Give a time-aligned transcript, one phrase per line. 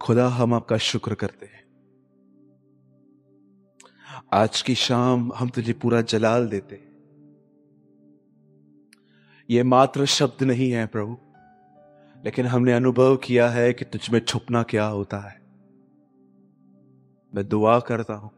[0.00, 1.64] खुदा हम आपका शुक्र करते हैं।
[4.32, 6.92] आज की शाम हम तुझे पूरा जलाल देते हैं।
[9.50, 11.18] ये मात्र शब्द नहीं है प्रभु,
[12.24, 15.40] लेकिन हमने अनुभव किया है कि तुझ में छुपना क्या होता है।
[17.34, 18.30] मैं दुआ करता हूँ।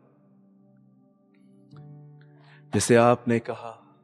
[2.75, 4.01] जैसे आपने कहा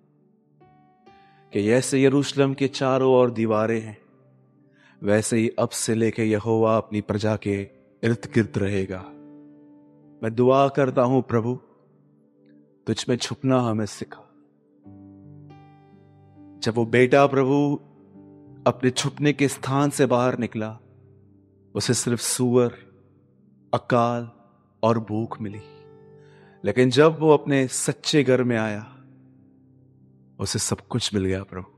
[1.53, 4.08] कि जैसे यरूशलेम के चारों ओर दीवारें हैं
[5.03, 7.63] वैसे ही अब से लेके यहोवा अपनी प्रजा के
[8.05, 9.01] इर्द गिर्द रहेगा।
[10.23, 11.59] मैं दुआ करता हूँ प्रभु,
[12.87, 14.21] तुझ में छुपना हमें सिखा।
[16.63, 17.81] जब वो बेटा प्रभु
[18.67, 20.79] अपने छुपने के स्थान से बाहर निकला,
[21.75, 22.73] उसे सिर्फ़ सुअर,
[23.75, 24.31] अकाल
[24.83, 25.61] और भूख मिली।
[26.65, 28.95] लेकिन जब वो अपने सच्चे घर में आया,
[30.41, 31.78] उसे सब कुछ मिल गया प्रभु।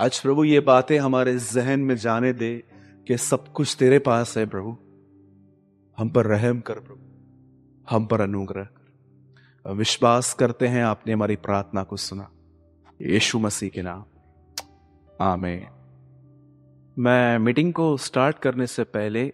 [0.00, 2.64] आज प्रभु ये बातें हमारे जहन में जाने दे
[3.06, 4.76] कि सब कुछ तेरे पास है प्रभु।
[5.98, 7.00] हम पर रहम कर प्रभु।
[7.90, 12.30] हम पर अनुग्रह कर। विश्वास करते हैं आपने हमारी प्रार्थना को सुना।
[13.02, 14.04] यीशु मसीह के नाम।
[15.20, 15.66] आमेन।
[16.98, 19.32] मैं मीटिंग को स्टार्ट करने से पहले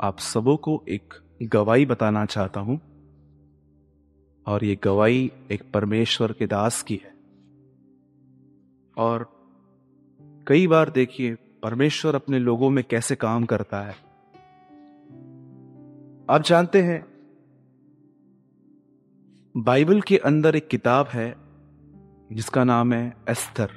[0.00, 2.80] आप सबों को एक गवाही बताना चाहता हूँ।
[4.46, 7.14] और ये गवाही एक परमेश्वर के दास की है।
[8.98, 9.41] और
[10.46, 13.94] कई बार देखिए, परमेश्वर अपने लोगों में कैसे काम करता है।
[16.30, 17.04] आप जानते हैं,
[19.56, 21.34] बाइबल के अंदर एक किताब है,
[22.32, 23.70] जिसका नाम है एस्थर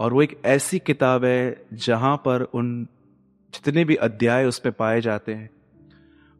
[0.00, 2.84] और वो एक ऐसी किताब है, जहाँ पर उन
[3.54, 5.50] जितने भी अध्याय उस पर पाए जाते हैं,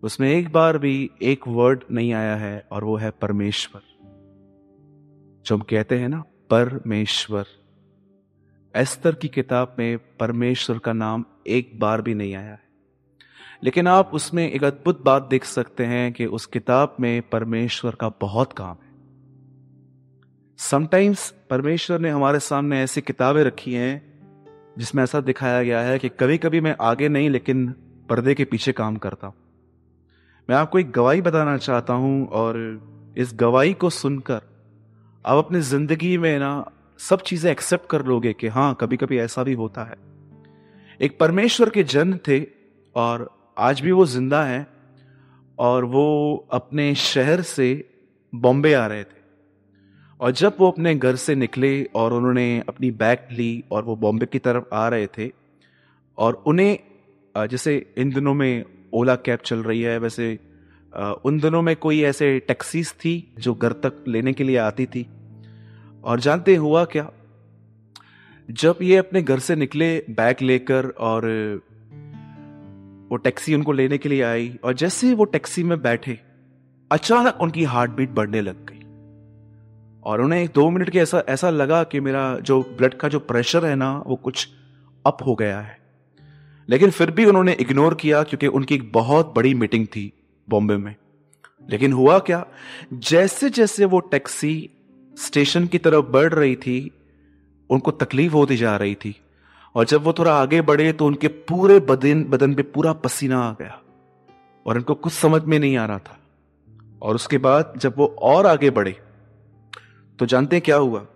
[0.03, 3.83] उसमें एक बार भी एक वर्ड नहीं आया है, और वो है परमेश्वर।
[5.47, 7.45] जो हम कहते हैं ना, परमेश्वर।
[8.79, 12.61] एस्तर की किताब में परमेश्वर का नाम एक बार भी नहीं आया है।
[13.65, 18.09] लेकिन आप उसमें एक अद्भुत बात देख सकते हैं कि उस किताब में परमेश्वर का
[18.09, 18.89] बहुत काम है।
[20.57, 24.21] समटाइम्स परमेश्वर ने हमारे सामने ऐसी किताबें रखी हैं,
[24.79, 27.75] जिसमें ऐसा दिखाया गया है कि कभी कभी मैं आगे नहीं, लेकिन
[28.09, 29.35] पर्दे के पीछे काम करता हूँ।
[30.51, 32.81] मैं आपको एक गवाही बताना चाहता हूँ और
[33.19, 34.41] इस गवाही को सुनकर
[35.27, 39.43] आप अपनी ज़िंदगी में ना सब चीज़ें एक्सेप्ट कर लोगे कि हाँ कभी कभी ऐसा
[39.43, 39.97] भी होता है।
[41.01, 42.41] एक परमेश्वर के जन थे
[42.97, 43.29] और
[43.59, 44.67] आज भी वो ज़िंदा हैं
[45.59, 47.69] और वो अपने शहर से
[48.33, 49.17] बॉम्बे आ रहे थे।
[50.21, 54.27] और जब वो अपने घर से निकले और उन्होंने अपनी बैग ली और वो बॉम्बे
[54.27, 55.31] की तरफ़ आ रहे थे
[56.19, 60.39] और उन्हें जैसे इन दिनों में ओला कैब चल रही है, वैसे
[61.25, 65.07] उन दिनों में कोई ऐसे टैक्सीज थी जो घर तक लेने के लिए आती थी?
[66.05, 67.11] और जानते हुआ क्या?
[68.51, 71.27] जब ये अपने घर से निकले, बैग लेकर और
[73.11, 76.21] वो टैक्सी उनको लेने के लिए आई और जैसे वो टैक्सी में बैठे,
[76.93, 78.79] अचानक उनकी हार्ट बीट बढ़ने लग गई।
[80.03, 83.67] और उन्हें दो मिनट के ऐसा ऐसा लगा कि मेरा जो ब्लड का जो प्रेशर
[83.67, 84.49] है ना, वो कुछ
[85.07, 85.79] अप हो गया है।
[86.69, 90.13] लेकिन फिर भी उन्होंने इग्नोर किया क्योंकि उनकी एक बहुत बड़ी मीटिंग थी
[90.49, 90.97] बॉम्बे में।
[91.71, 92.47] लेकिन हुआ क्या?
[92.93, 94.71] जैसे जैसे वो टैक्सी
[95.27, 96.91] स्टेशन की तरफ़ बढ़ रही थी,
[97.71, 99.21] उनको तकलीफ़ होती जा रही थी।
[99.75, 103.53] और जब वो थोड़ा आगे बढ़े तो उनके पूरे बदन बदन पे पूरा पसीना आ
[103.53, 103.81] गया।
[104.67, 106.19] और उनको कुछ समझ में नहीं आ रहा था।
[107.03, 108.97] और उसके बाद जब वो और आगे बढ़े
[110.19, 111.07] तो जानते हैं क्या हुआ?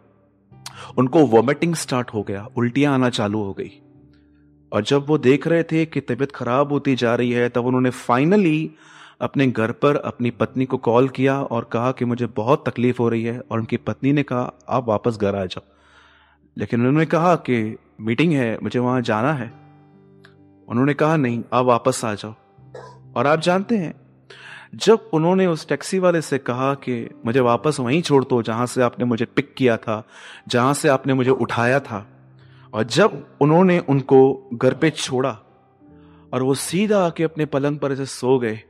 [0.98, 3.70] उनको वॉमिटिंग स्टार्ट हो गया, उल्टियाँ आना चालू हो गई।
[4.72, 7.90] और जब वो देख रहे थे कि तबीयत खराब होती जा रही है, तब उन्होंने
[7.90, 8.70] फाइनली
[9.22, 13.08] अपने घर पर अपनी पत्नी को कॉल किया और कहा कि मुझे बहुत तकलीफ़ हो
[13.08, 15.72] रही है और उनकी पत्नी ने कहा, आप वापस घर आ जाओ।
[16.58, 19.52] लेकिन उन्होंने कहा कि, मीटिंग है, मुझे वहाँ जाना है।
[20.68, 22.34] उन्होंने कहा, नहीं, आप वापस आ जाओ।
[23.16, 23.94] और आप जानते हैं,
[24.74, 28.82] जब उन्होंने उस टैक्सी वाले से कहा कि, मुझे वापस वहीं छोड़ दो, जहाँ से
[28.82, 30.04] आपने मुझे पिक किया था,
[30.48, 32.06] जहाँ से आपने मुझे उठाया था।
[32.74, 35.40] और जब उन्होंने उनको घर पे छोड़ा
[36.34, 38.60] और वो सीधा आके अपने पलंग पर ऐसे सो गए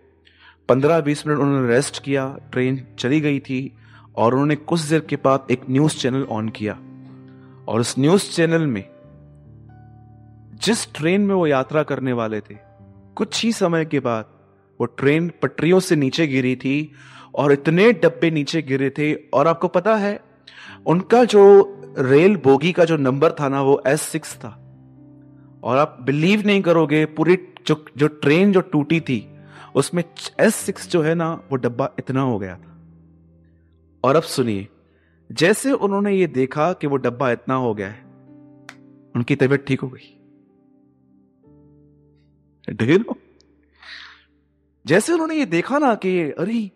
[0.73, 3.77] पंद्रह बीस मिनट उन्होंने रेस्ट किया ट्रेन चली गई थी
[4.17, 6.73] और उन्होंने कुछ देर के बाद एक न्यूज़ चैनल ऑन किया।
[7.69, 8.85] और उस न्यूज़ चैनल में
[10.65, 12.57] जिस ट्रेन में वो यात्रा करने वाले थे,
[13.17, 14.25] कुछ ही समय के बाद
[14.81, 16.93] वो ट्रेन पटरियों से नीचे गिरी थी
[17.35, 20.21] और इतने डब्बे नीचे गिरे थे। और आपको पता है,
[20.87, 21.43] उनका जो
[21.99, 24.59] रेल बोगी का जो नंबर था ना, वो एस सिक्स था।
[25.65, 29.29] और आप बिलीव नहीं करोगे, पूरी जो जो ट्रेन जो टूटी थी
[29.75, 30.05] उसमें
[30.41, 32.79] एस सिक्स जो है ना, वो डब्बा इतना हो गया था।
[34.05, 34.69] और अब सुनिए,
[35.33, 38.03] जैसे उन्होंने ये देखा कि वो डब्बा इतना हो गया है,
[39.17, 40.19] उनकी तबीयत ठीक हो गई।
[44.87, 46.71] जैसे उन्होंने ये देखा ना कि, अरे,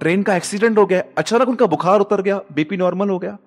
[0.00, 3.38] ट्रेन का एक्सीडेंट हो गया, अचानक उनका बुखार उतर गया बीपी नॉर्मल हो गया।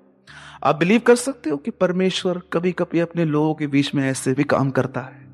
[0.64, 4.34] आप बिलीव कर सकते हो कि परमेश्वर कभी कभी अपने लोगों के बीच में ऐसे
[4.34, 5.29] भी काम करता है।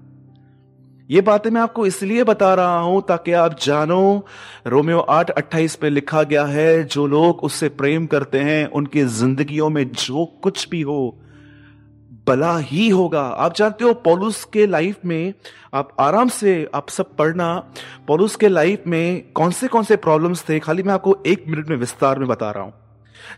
[1.10, 4.26] ये बातें मैं आपको इसलिए बता रहा हूँ ताकि आप जानो,
[4.68, 9.70] रोमियो आठ अट्ठाईस पे लिखा गया है, जो लोग उससे प्रेम करते हैं, उनकी जिंदगियों
[9.70, 11.20] में जो कुछ भी हो,
[12.28, 15.34] भला ही होगा। आप जानते हो, पॉलुस के लाइफ में
[15.74, 17.72] आप आराम से आप सब पढ़ना,
[18.08, 20.60] पॉलुस के लाइफ में कौन से कौन से प्रॉब्लम्स थे?
[20.60, 22.74] खाली मैं आपको एक मिनट में विस्तार में बता रहा हूँ।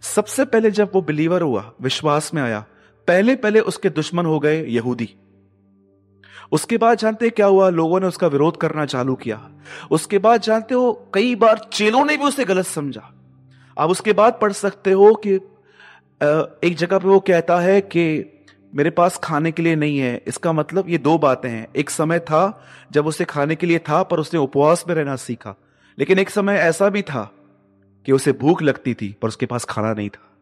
[0.01, 2.65] सबसे पहले जब वो बिलीवर हुआ, विश्वास में आया,
[3.07, 5.15] पहले पहले उसके दुश्मन हो गए यहूदी।
[6.51, 7.69] उसके बाद जानते क्या हुआ?
[7.69, 9.49] लोगों ने उसका विरोध करना चालू किया।
[9.91, 13.13] उसके बाद जानते हो, कई बार चेलों ने भी उसे गलत समझा।
[13.79, 15.33] आप उसके बाद पढ़ सकते हो कि
[16.67, 18.33] एक जगह पे वो कहता है कि,
[18.75, 22.19] मेरे पास खाने के लिए नहीं है। इसका मतलब ये दो बातें हैं। एक समय
[22.19, 25.55] था जब उसे खाने के लिए था, पर उसने उपवास में रहना सीखा।
[25.99, 27.31] लेकिन एक समय ऐसा भी था
[28.05, 30.36] कि उसे भूख लगती थी, पर उसके पास खाना नहीं था।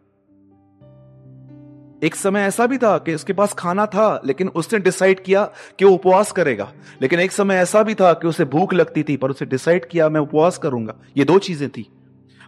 [2.05, 5.43] एक समय ऐसा भी था कि उसके पास खाना था, लेकिन उसने डिसाइड किया
[5.79, 9.17] कि वो उपवास करेगा। लेकिन एक समय ऐसा भी था कि उसे भूख लगती थी,
[9.17, 11.91] पर उसे डिसाइड किया, मैं उपवास करूँगा। ये दो चीज़ें थी।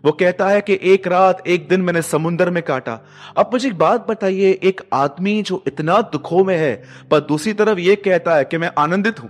[0.06, 3.00] वो कहता है कि एक रात, एक दिन मैंने समुन्द्र में काटा।
[3.38, 7.80] अब मुझे एक बात बताइए, एक आदमी जो इतना दुखों में है, पर दूसरी तरफ़
[7.80, 9.30] ये कहता है कि मैं आनंदित हूँ।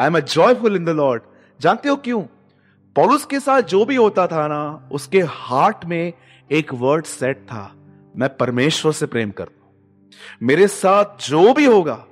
[0.00, 1.22] I am a joyful in the Lord
[1.60, 2.22] जानते हो क्यों?
[2.96, 6.12] पौलुस के साथ जो भी होता था ना, उसके हार्ट में
[6.52, 7.72] एक वर्ड सेट था।
[8.16, 9.72] मैं परमेश्वर से प्रेम करता हूँ।
[10.42, 12.04] मेरे साथ जो भी होगा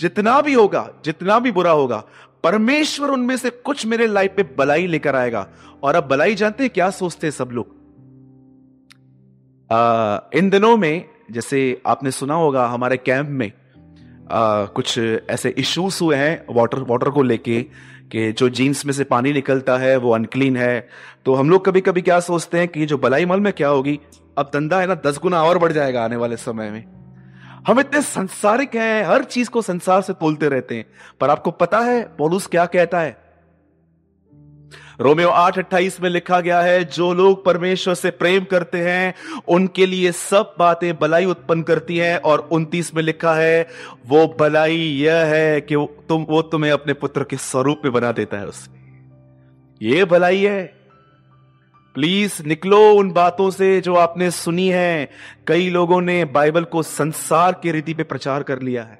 [0.00, 2.02] जितना भी होगा जितना भी बुरा होगा
[2.44, 5.46] परमेश्वर उनमें से कुछ मेरे लाइफ पे बलाई लेकर आएगा।
[5.82, 7.66] और अब बलाई जानते हैं क्या सोचते हैं सब लोग?
[10.34, 13.50] इन दिनों में जैसे आपने सुना होगा हमारे कैंप में
[14.30, 14.98] आ, कुछ
[15.30, 17.62] ऐसे इश्यूज़ हुए हैं वाटर वाटर को लेके
[18.12, 20.88] कि जो जीन्स में से पानी निकलता है वो अनक्लीन है।
[21.24, 23.98] तो हम लोग कभी कभी क्या सोचते हैं कि जो बलाई मल में क्या होगी?
[24.40, 26.84] अब धंधा है ना, दस गुना और बढ़ जाएगा आने वाले समय में।
[27.66, 30.84] हम इतने संसारिक हैं, हर चीज़ को संसार से तोलते रहते हैं।
[31.20, 33.16] पर आपको पता है, पोलूस क्या कहता है?
[35.00, 39.14] रोमियो आठ अट्ठाईस में लिखा गया है, जो लोग परमेश्वर से प्रेम करते हैं,
[39.48, 43.68] उनके लिए सब बातें भलाई उत्पन्न करती हैं, और उनतीस में लिखा है,
[44.06, 48.36] वो भलाई यह है कि तुम, वो तुम्हें अपने पुत्र के स्वरूप में बना देता
[48.36, 48.80] है उससे
[49.86, 50.79] ये भलाई है
[51.94, 55.10] प्लीज़ निकलो उन बातों से जो आपने सुनी है।
[55.46, 58.98] कई लोगों ने बाइबल को संसार की रीति पे प्रचार कर लिया है।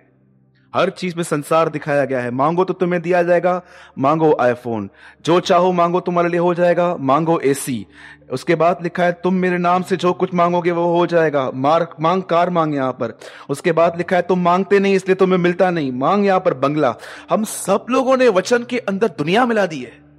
[0.75, 3.63] हर चीज़ में संसार दिखाया गया है। मांगो तो तुम्हें दिया जाएगा,
[3.99, 4.91] मांगो आईफोन
[5.25, 7.87] जो चाहो मांगो तुम्हारे लिए हो जाएगा, मांगो एसी
[8.31, 11.87] उसके बाद लिखा है, तुम मेरे नाम से जो कुछ मांगोगे वो हो जाएगा। मार,
[12.01, 15.71] मांग कार मांग यहाँ पर। उसके बाद लिखा है, तुम मांगते नहीं, इसलिए तुम्हें मिलता
[15.71, 16.95] नहीं। मांग यहाँ पर बंगला।
[17.31, 20.10] हम सब लोगों ने वचन के अंदर दुनिया मिला दी है।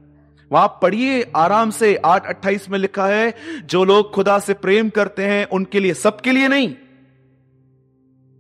[0.51, 3.33] वहाँ पढ़िए, आराम से आठ अट्ठाईस में लिखा है,
[3.65, 6.75] जो लोग खुदा से प्रेम करते हैं, उनके लिए सबके लिए नहीं।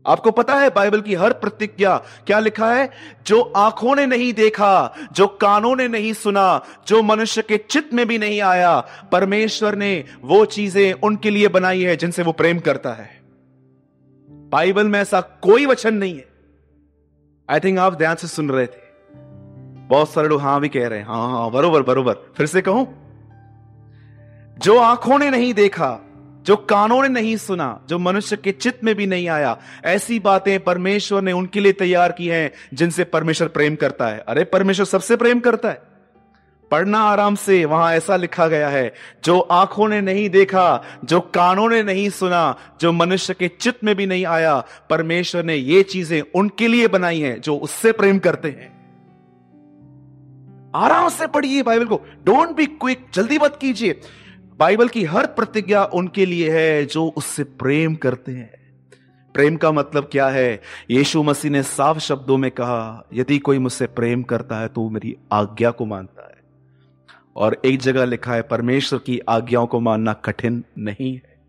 [0.07, 2.91] आपको पता है बाइबल की हर प्रतिज्ञा क्या लिखा है?
[3.27, 8.07] जो आँखों ने नहीं देखा, जो कानों ने नहीं सुना, जो मनुष्य के चित्त में
[8.07, 8.79] भी नहीं आया,
[9.11, 13.21] परमेश्वर ने वो चीज़ें उनके लिए बनाई है जिनसे वो प्रेम करता है।
[14.29, 16.27] बाइबल में ऐसा कोई वचन नहीं है।
[17.49, 18.90] आई थिंक आप ध्यान से सुन रहे थे।
[19.91, 22.87] बहुत सारे लोग, हाँ, भी कह रहे हैं हाँ हाँ बरोबर बरोबर। फिर से कहूँ,
[24.59, 25.99] जो आँखों ने नहीं देखा,
[26.45, 30.63] जो कानों ने नहीं सुना, जो मनुष्य के चित्त में भी नहीं आया, ऐसी बातें
[30.63, 35.15] परमेश्वर ने उनके लिए तैयार की हैं, जिनसे परमेश्वर प्रेम करता है। अरे, परमेश्वर सबसे
[35.15, 35.81] प्रेम करता है।
[36.71, 38.93] पढ़ना आराम से, वहाँ ऐसा लिखा गया है,
[39.25, 43.95] जो आँखों ने नहीं देखा, जो कानों ने नहीं सुना, जो मनुष्य के चित्त में
[43.95, 48.49] भी नहीं आया, परमेश्वर ने ये चीज़ें उनके लिए बनाई हैं, जो उससे प्रेम करते
[48.49, 48.70] हैं।
[50.75, 54.01] आराम से पढ़िए बाइबल को। डोंट बी क्विक जल्दी मत कीजिए।
[54.59, 58.61] बाइबल की हर प्रतिज्ञा उनके लिए है जो उससे प्रेम करते हैं।
[59.33, 60.61] प्रेम का मतलब क्या है?
[60.91, 65.17] यीशु मसीह ने साफ़ शब्दों में कहा, यदि कोई मुझसे प्रेम करता है तो मेरी
[65.31, 66.35] आज्ञा को मानता है।
[67.35, 71.39] और एक जगह लिखा है, परमेश्वर की आज्ञाओं को मानना कठिन नहीं है।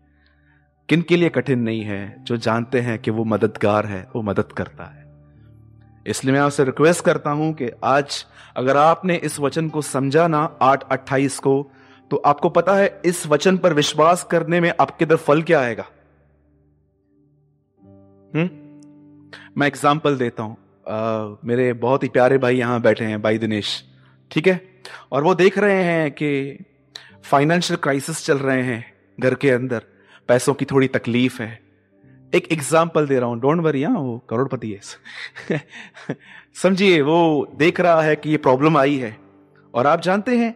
[0.89, 2.15] किन के लिए कठिन नहीं है?
[2.19, 5.02] जो जानते हैं कि वो मददगार है, वो मदद करता है।
[6.07, 10.57] इसलिए मैं आपसे रिक्वेस्ट करता हूँ कि आज अगर आपने इस वचन को समझा ना
[10.61, 11.71] आठ अट्ठाईस को
[12.11, 15.85] तो आपको पता है इस वचन पर विश्वास करने में आपके इधर फल क्या आएगा?
[18.35, 18.49] हम्म?
[19.57, 20.57] मैं एग्ज़ाम्पल देता हूँ।
[20.89, 23.83] आ, मेरे बहुत ही प्यारे भाई यहाँ बैठे हैं भाई दिनेश।
[24.31, 24.61] ठीक है?
[25.11, 26.57] और वो देख रहे हैं कि
[27.23, 29.83] फाइनेंशियल क्राइसिस चल रहे हैं घर के अंदर।
[30.27, 31.62] पैसों की थोड़ी तकलीफ़ है।
[32.33, 35.59] एक एग्ज़ाम्पल दे रहा हूँ। डोंट वरी हाँ वो करोड़पति है।
[36.53, 39.17] समझिए, वो देख रहा है कि ये प्रॉब्लम आई है।
[39.73, 40.55] और आप जानते हैं,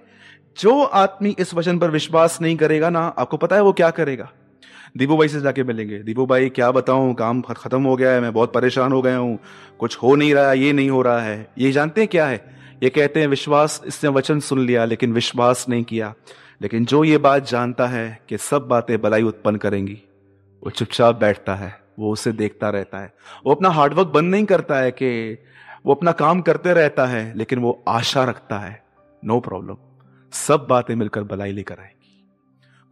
[0.58, 4.30] जो आदमी इस वचन पर विश्वास नहीं करेगा ना, आपको पता है वो क्या करेगा?
[4.98, 8.34] दीपू भाई से जाके मिलेंगे। दीपू भाई, क्या बताऊँ, काम खत्म हो गया है, मैं
[8.34, 9.40] बहुत परेशान हो गया हूँ।
[9.80, 12.58] कुछ हो नहीं रहा, ये नहीं हो रहा है। ये जानते हैं क्या है?
[12.84, 16.14] ये कहते हैं, विश्वास, इसने वचन सुन लिया, लेकिन विश्वास नहीं किया।
[16.62, 20.04] लेकिन जो ये बात जानता है कि सब बातें भलाई उत्पन्न करेंगी।
[20.68, 23.14] वो चुपचाप बैठता है, वो उसे देखता रहता है।
[23.46, 25.38] वो अपना हार्डवर्क बंद नहीं करता है कि
[25.86, 28.84] वो अपना काम करते रहता है, लेकिन वो आशा रखता है।
[29.26, 29.78] नो प्रॉब्लम
[30.32, 32.28] सब बातें मिलकर भलाई लेकर आएँगी।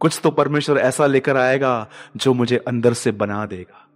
[0.00, 3.88] कुछ तो परमेश्वर ऐसा लेकर आएगा जो मुझे अंदर से बना देगा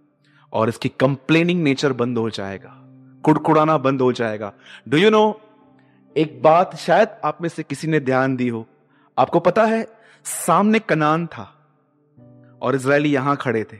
[0.53, 2.77] और इसकी कंप्लेनिंग नेचर बंद हो जाएगा।
[3.23, 4.53] कुड़कुड़ाना बंद हो जाएगा।
[4.87, 5.41] डू यू नो
[6.17, 8.67] एक बात शायद आप में से किसी ने ध्यान दी हो।
[9.17, 9.87] आपको पता है,
[10.23, 11.60] सामने कनान था।
[12.61, 13.77] और इसराइली यहाँ खड़े थे।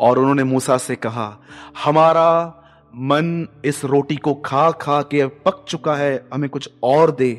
[0.00, 1.38] और उन्होंने मूसा से कहा,
[1.84, 2.62] हमारा
[2.94, 7.32] मन इस रोटी को खा खा के पक चुका है, हमें कुछ और दे।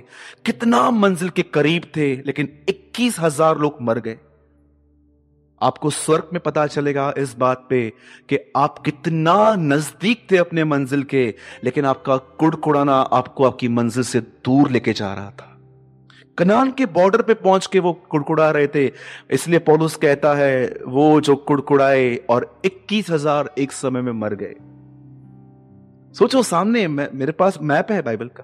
[0.46, 4.18] कितना मंजिल के करीब थे, लेकिन इक्कीस हज़ार लोग मर गए।
[5.62, 7.90] आपको स्वर्ग में पता चलेगा इस बात पे
[8.30, 11.34] कि आप कितना नज़दीक थे अपने मंजिल के,
[11.64, 15.57] लेकिन आपका कुड़कुड़ाना आपको आपकी मंजिल से दूर लेके जा रहा था।
[16.38, 18.92] कनान के बॉर्डर पे पहुँच के वो कुड़कुड़ा रहे थे।
[19.32, 24.56] इसलिए पौलुस कहता है, वो जो कुड़कुड़ाए और इक्कीस हज़ार एक समय में मर गए।
[26.14, 28.44] सोचो, सामने मेरे पास मैप है बाइबल का।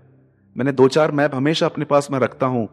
[0.58, 2.68] मैंने दो चार मैप हमेशा अपने पास में रखता हूँ।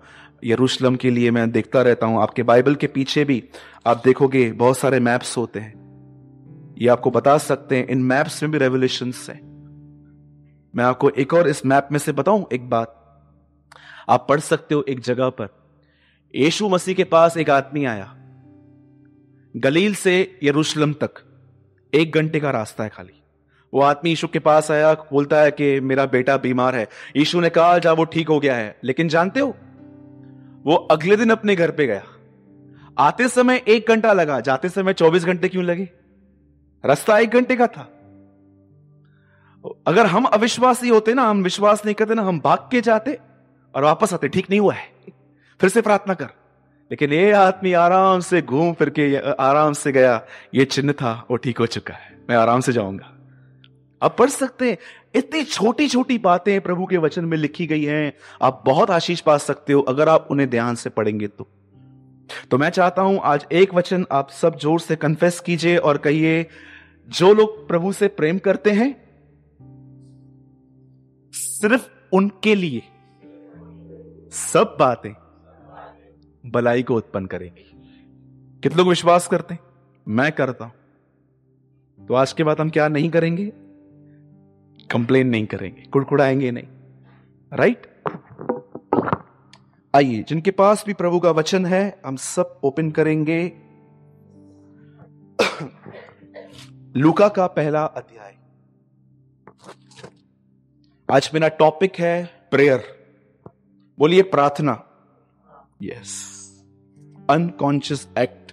[0.45, 3.43] यरूशलम के लिए मैं देखता रहता हूँ, आपके बाइबल के पीछे भी।
[3.87, 8.53] आप देखोगे, बहुत सारे मैप्स होते हैं। ये आपको बता सकते हैं, इन मैप्स में
[8.53, 9.41] भी रेवोल्यूशन है।
[10.75, 12.97] मैं आपको एक और इस मैप में से बताऊँ, एक बात।
[14.09, 15.49] आप पढ़ सकते हो एक जगह पर।
[16.35, 18.15] यीशु मसीह के पास एक आदमी आया,
[19.55, 21.11] गलील से यरूशलेम तक,
[21.95, 23.23] एक घंटे का रास्ता है खाली।
[23.75, 27.51] वो आदमी यीशु के पास आया, बोलता है कि मेरा बेटा बीमार है। यीशु ने
[27.51, 29.57] कहा, जा, वो ठीक हो गया है। लेकिन जानते हो,
[30.65, 32.05] वो अगले दिन अपने घर पे गया।
[32.99, 35.89] आते समय एक घंटा लगा, जाते समय चौबीस घंटे क्यों लगे?
[36.85, 37.83] रास्ता एक घंटे का था।
[39.87, 43.19] अगर हम अविश्वासी होते ना, हम विश्वास नहीं करते ना, हम भाग के जाते।
[43.75, 44.93] और वापस आते, ठीक नहीं हुआ है।
[45.61, 46.29] फिर से प्रार्थना कर।
[46.91, 51.37] लेकिन ये आदमी आराम से घूम फिर के, आराम से गया। ये चिन्ह था, वो
[51.37, 53.17] ठीक हो चुका है। मैं आराम से जाऊँगा।
[54.03, 54.79] आप पढ़ सकते हैं।
[55.15, 58.13] इतनी छोटी छोटी बातें प्रभु के वचन में लिखी गई हैं।
[58.43, 61.49] आप बहुत आशीष पा सकते हो। अगर आप उन्हें ध्यान से पढ़ेंगे तो।
[62.51, 66.47] तो मैं चाहता हूँ, आज एक वचन आप सब ज़ोर से कन्फेस कीजिए और कहिए,
[67.09, 68.97] जो लोग प्रभु से प्रेम करते हैं,
[71.33, 72.83] सिर्फ़ उनके लिए
[74.33, 75.13] सब बातें
[76.51, 77.63] भलाई को उत्पन्न करेंगी।
[78.63, 79.61] कितने लोग विश्वास करते हैं?
[80.09, 83.53] मैं करता हूँ। तो आज के बाद हम क्या नहीं करेंगे?
[84.91, 86.69] कंप्लेन नहीं करेंगे, कुड़कुड़ाएँगे नहीं।
[87.53, 87.87] राइट
[89.95, 93.43] आइए, जिनके पास भी प्रभु का वचन है, हम सब ओपन करेंगे।
[96.97, 98.37] लुका का पहला अध्याय।
[101.09, 103.00] आज मेरा टॉपिक है प्रेयर
[104.01, 104.73] बोलिए प्रार्थना।
[105.83, 106.13] यस
[107.31, 108.53] अनकॉन्शियस एक्ट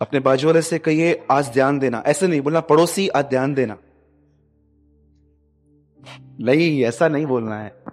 [0.00, 3.78] अपने बाजू वाले से कहिए आज ध्यान देना। ऐसे नहीं बोलना पड़ोसी आज ध्यान देना।
[6.40, 7.84] नहीं ऐसा नहीं बोलना है।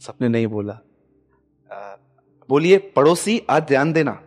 [0.00, 0.80] सबने नहीं बोला।
[2.48, 4.22] बोलिए पड़ोसी आज ध्यान देना।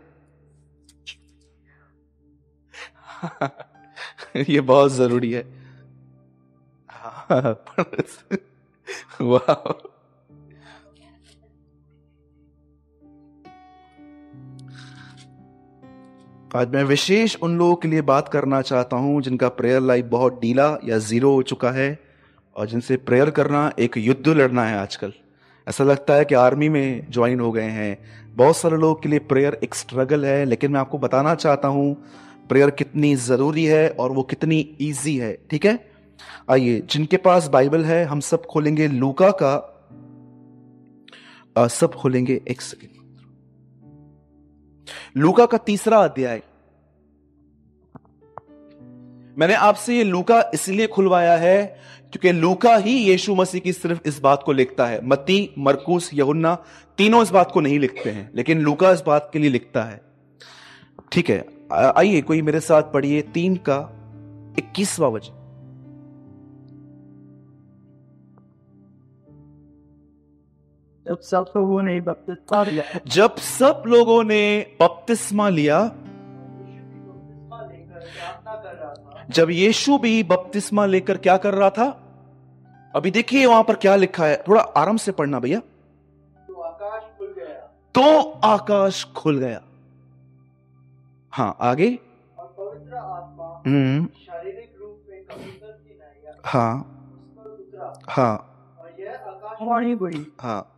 [4.49, 5.45] ये बहुत ज़रूरी है।
[16.55, 20.41] आज मैं विशेष उन लोगों के लिए बात करना चाहता हूँ जिनका प्रेयर लाइफ बहुत
[20.41, 21.99] डीला या ज़ीरो हो चुका है
[22.55, 25.13] और जिनसे प्रेयर करना एक युद्ध लड़ना है आजकल।
[25.67, 27.97] ऐसा लगता है कि आर्मी में ज्वाइन हो गए हैं।
[28.35, 32.03] बहुत सारे लोगों के लिए प्रेयर एक स्ट्रगल है, लेकिन मैं आपको बताना चाहता हूँ
[32.49, 35.91] प्रेयर कितनी ज़रूरी है और वो कितनी ईजी है ठीक है?
[36.51, 39.53] आइए जिनके पास बाइबल है हम सब खोलेंगे लूका का।
[41.57, 42.93] आ, सब खोलेंगे एक सेकेंड
[45.17, 46.41] लूका का तीसरा अध्याय।
[49.37, 51.79] मैंने आपसे ये लूका इसलिए खुलवाया है
[52.13, 56.55] क्योंकि लूका ही यीशु मसीह की सिर्फ़ इस बात को लिखता है। मती मरकुस यहुन्ना
[56.97, 60.01] तीनों इस बात को नहीं लिखते हैं लेकिन लूका इस बात के लिए लिखता है।
[61.11, 63.89] ठीक है आइए कोई मेरे साथ पढ़िए तीन का
[64.57, 65.33] इक्कीसवा वचन।
[71.07, 75.91] जब सब लोगों ने बपतिस्मा लिया। जब सब लोगों ने बपतिस्मा लिया
[79.29, 82.01] जब यीशु भी बपतिस्मा लेकर क्या कर रहा था?
[82.95, 87.27] अभी देखिए वहाँ पर क्या लिखा है थोड़ा आराम से पढ़ना भैया। तो आकाश खुल
[87.27, 87.59] गया।
[87.95, 89.61] तो आकाश खुल गया।
[91.35, 91.99] हाँ आगे?
[92.39, 94.07] और पवित्र आत्मा हम्म।
[96.45, 96.91] हाँ?
[98.09, 98.35] हाँ।
[98.79, 100.71] और यह हाँ।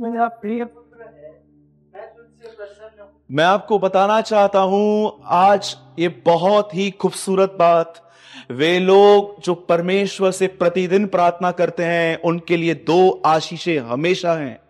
[0.00, 6.90] मेरा प्रिय मैं तुझसे प्रसन्न हूँ। मैं आपको बताना चाहता हूँ आज ये बहुत ही
[6.90, 8.10] खूबसूरत बात।
[8.50, 14.60] वे लोग जो परमेश्वर से प्रतिदिन प्रार्थना करते हैं उनके लिए दो आशीषें हमेशा हैं।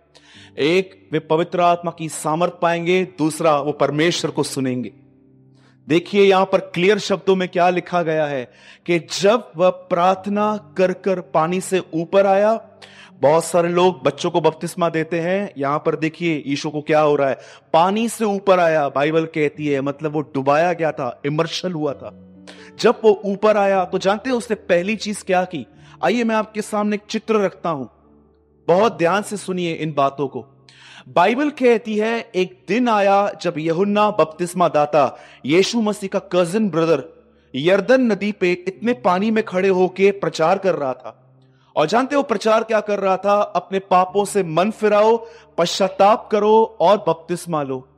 [0.58, 5.09] एक वे पवित्र आत्मा की सामर्थ पाएँगे दूसरा वो परमेश्वर को सुनेंगे।
[5.90, 8.44] देखिए यहाँ पर क्लियर शब्दों में क्या लिखा गया है
[8.86, 12.52] कि जब वह प्रार्थना कर कर पानी से ऊपर आया,
[13.20, 17.16] बहुत सारे लोग बच्चों को बपतिस्मा देते हैं। यहाँ पर देखिए ईशो को क्या हो
[17.16, 17.38] रहा है।
[17.72, 22.12] पानी से ऊपर आया, बाइबल कहती है मतलब वो डुबाया गया था इमर्शल हुआ था।
[22.80, 25.66] जब वो ऊपर आया तो जानते हैं उसने पहली चीज़ क्या की?
[26.04, 27.90] आइए मैं आपके सामने एक चित्र रखता हूँ।
[28.68, 30.46] बहुत ध्यान से सुनिए इन बातों को।
[31.08, 37.20] बाइबल कहती है, एक दिन आया जब यहुन्ना बपतिस्मा दाता, यीशु मसीह का कजिन ब्रदर
[37.54, 41.16] यर्दन नदी पे इतने पानी में खड़े होके प्रचार कर रहा था।
[41.76, 43.40] और जानते हो प्रचार क्या कर रहा था?
[43.40, 45.26] अपने पापों से मन फिराओ,
[45.58, 47.88] पश्चाताप करो और बपतिस्मा लो।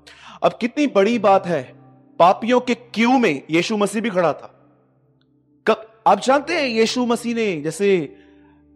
[0.43, 1.75] अब कितनी बड़ी बात है,
[2.19, 4.55] पापियों के क्यू में यीशु मसीह भी खड़ा था।
[5.67, 8.17] कब, आप जानते हैं यीशु मसीह ने, जैसे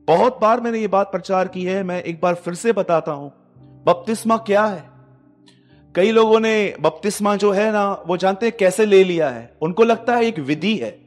[0.08, 3.45] बहुत बार मैंने ये बात प्रचार की है, मैं एक बार फिर से बताता हूँ।
[3.86, 4.82] बपतिस्मा क्या है?
[5.94, 9.84] कई लोगों ने बपतिस्मा जो है ना, वो जानते हैं कैसे ले लिया है। उनको
[9.84, 10.98] लगता है एक विधि है,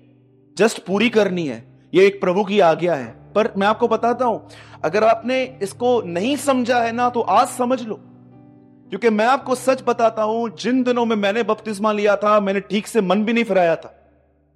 [0.58, 4.48] जस्ट पूरी करनी है, ये एक प्रभु की आज्ञा है। पर मैं आपको बताता हूँ,
[4.86, 7.96] अगर आपने इसको नहीं समझा है ना तो आज समझ लो।
[8.90, 12.88] क्योंकि मैं आपको सच बताता हूँ, जिन दिनों में मैंने बपतिस्मा लिया था, मैंने ठीक
[12.88, 13.99] से मन भी नहीं फिराया था।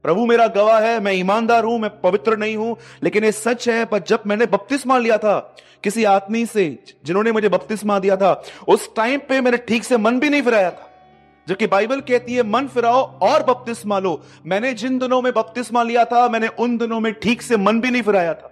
[0.04, 3.86] प्रभु मेरा गवाह है, मैं ईमानदार हूँ, मैं पवित्र नहीं हूँ, लेकिन ये सच है,
[3.86, 8.96] पर जब मैंने बपतिस्मा लिया था, किसी आदमी से, जिन्होंने मुझे बपतिस्मा दिया था, उस
[8.96, 10.90] टाइम पे मैंने ठीक से मन भी नहीं फिराया था।
[11.48, 16.06] जबकि बाइबल कहती है, मन फिराओ और बपतिस्मा लो। मैंने जिन दिनों में बपतिस्मा लिया
[16.06, 18.50] था, मैंने उन दिनों में ठीक से मन भी नहीं फिराया था।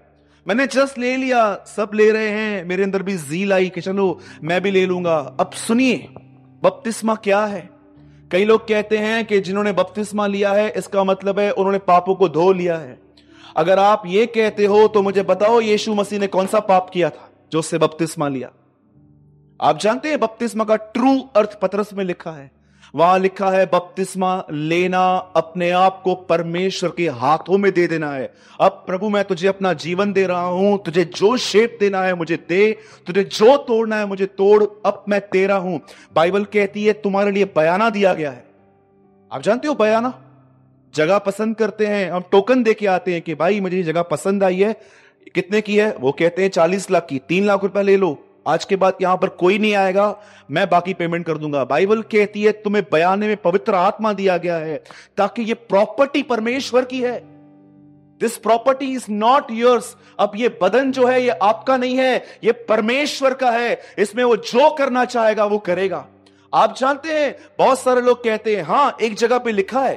[0.47, 4.19] मैंने जस्ट ले लिया, सब ले रहे हैं, मेरे अंदर भी जील आई कि चलो,
[4.43, 6.09] मैं भी ले लूँगा। अब सुनिए,
[6.63, 7.69] बपतिस्मा क्या है?
[8.31, 12.29] कई लोग कहते हैं कि जिन्होंने बपतिस्मा लिया है, इसका मतलब है उन्होंने पापों को
[12.29, 12.97] धो लिया है।
[13.57, 17.09] अगर आप ये कहते हो तो मुझे बताओ यीशु मसीह ने कौन सा पाप किया
[17.09, 18.51] था जो उससे बपतिस्मा लिया?
[19.59, 22.49] आप जानते हैं बपतिस्मा का ट्रू अर्थ पत्रस में लिखा है।
[22.95, 28.33] वहाँ लिखा है, बपतिस्मा लेना अपने आप को परमेश्वर के हाथों में दे देना है।
[28.61, 32.37] अब प्रभु, मैं तुझे अपना जीवन दे रहा हूँ, तुझे जो शेप देना है मुझे
[32.49, 32.77] दे,
[33.07, 35.81] तुझे जो तोड़ना है मुझे तोड़, अब मैं तेरा हूँ।
[36.15, 38.45] बाइबल कहती है, तुम्हारे लिए बयाना दिया गया है।
[39.31, 40.21] आप जानते हो बयाना?
[40.95, 44.43] जगह पसंद करते हैं, हम टोकन दे के आते हैं कि भाई, मुझे जगह पसंद
[44.43, 44.73] आई है।
[45.35, 45.95] कितने की है?
[45.99, 49.17] वो कहते हैं, चालीस लाख की। तीन लाख रुपया ले लो। आज के बाद यहाँ
[49.17, 50.15] पर कोई नहीं आएगा,
[50.51, 54.55] मैं बाकी पेमेंट कर दूँगा। बाइबल कहती है, तुम्हें बयाने में पवित्र आत्मा दिया गया
[54.55, 54.83] है,
[55.17, 57.19] ताकि ये प्रॉपर्टी परमेश्वर की है।
[58.21, 62.51] This property is not yours अब ये बदन जो है, ये आपका नहीं है, ये
[62.51, 66.05] परमेश्वर का है। इसमें वो जो करना चाहेगा, वो करेगा।
[66.53, 69.95] आप जानते हैं, बहुत सारे लोग कहते हैं, हाँ, एक जगह पे लिखा है।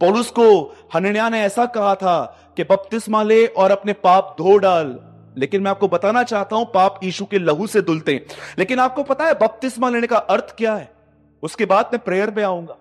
[0.00, 5.13] पौलुस को हनन्या ने ऐसा कहा था कि बपतिस्मा ले और अपने पाप धो डाल।
[5.36, 8.26] लेकिन मैं आपको बताना चाहता हूँ, पाप यीशु के लहू से धुलते हैं।
[8.58, 10.92] लेकिन आपको पता है, बपतिस्मा लेने का अर्थ क्या है?
[11.42, 12.76] उसके बाद मैं प्रेयर में आऊँगा।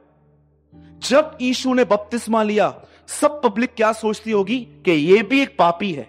[0.99, 5.91] जब यीशु ने बपतिस्मा लिया, सब पब्लिक क्या सोचती होगी कि यह भी एक पापी
[5.91, 6.07] है।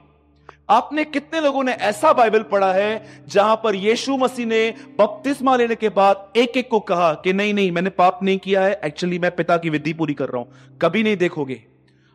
[0.70, 5.74] आपने कितने लोगों ने ऐसा बाइबल पढ़ा है, जहाँ पर यीशु मसीह ने बपतिस्मा लेने
[5.74, 9.18] के बाद एक एक को कहा कि नहीं नहीं, मैंने पाप नहीं किया है एक्चुअली
[9.18, 11.64] मैं पिता की विधि पूरी कर रहा हूँ। कभी नहीं देखोगे।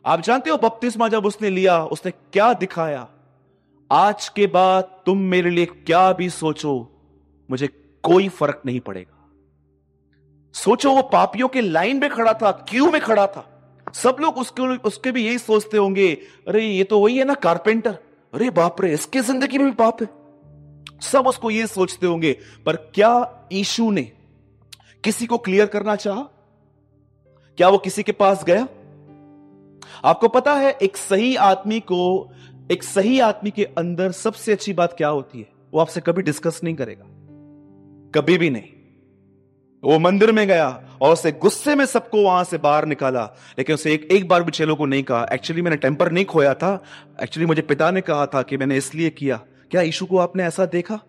[0.06, 3.08] आप जानते हो, बपतिस्मा जब उसने लिया, उसने क्या दिखाया?
[3.92, 6.92] आज के बाद तुम मेरे लिए क्या भी सोचो,
[7.52, 7.68] मुझे
[8.04, 9.30] कोई फ़र्क नहीं पड़ेगा।
[10.54, 14.78] सोचो, वो पापियों के लाइन में खड़ा था, क्यू में खड़ा था। सब लोग उसके
[14.78, 17.98] उसके भी यही सोचते होंगे, अरे, ये तो वही है ना, कारपेंटर।
[18.34, 20.08] अरे, बाप रे, इसके ज़िंदगी में भी पाप है।
[21.02, 24.12] सब उसको ये सोचते होंगे, पर क्या ईशु ने
[25.04, 26.22] किसी को क्लियर करना चाहा?
[27.58, 28.68] क्या वो किसी के पास गया?
[30.04, 32.32] आपको पता है, एक सही आदमी को
[32.72, 35.50] एक सही आदमी के अंदर सबसे अच्छी बात क्या होती है?
[35.74, 37.06] वो आपसे कभी डिस्कस नहीं करेगा।
[38.16, 38.64] कभी भी नहीं।
[39.84, 43.24] वो मंदिर में गया और उसे गुस्से में सबको वहाँ से बाहर निकाला,
[43.58, 46.54] लेकिन उसे एक एक बार भी चेलों को नहीं कहा। एक्चुअली मैंने टेम्पर नहीं खोया
[46.54, 46.84] था।
[47.24, 50.66] एक्चुअली मुझे पिता ने कहा था कि मैंने इसलिए किया। क्या यीशु को आपने ऐसा
[50.66, 51.00] देखा?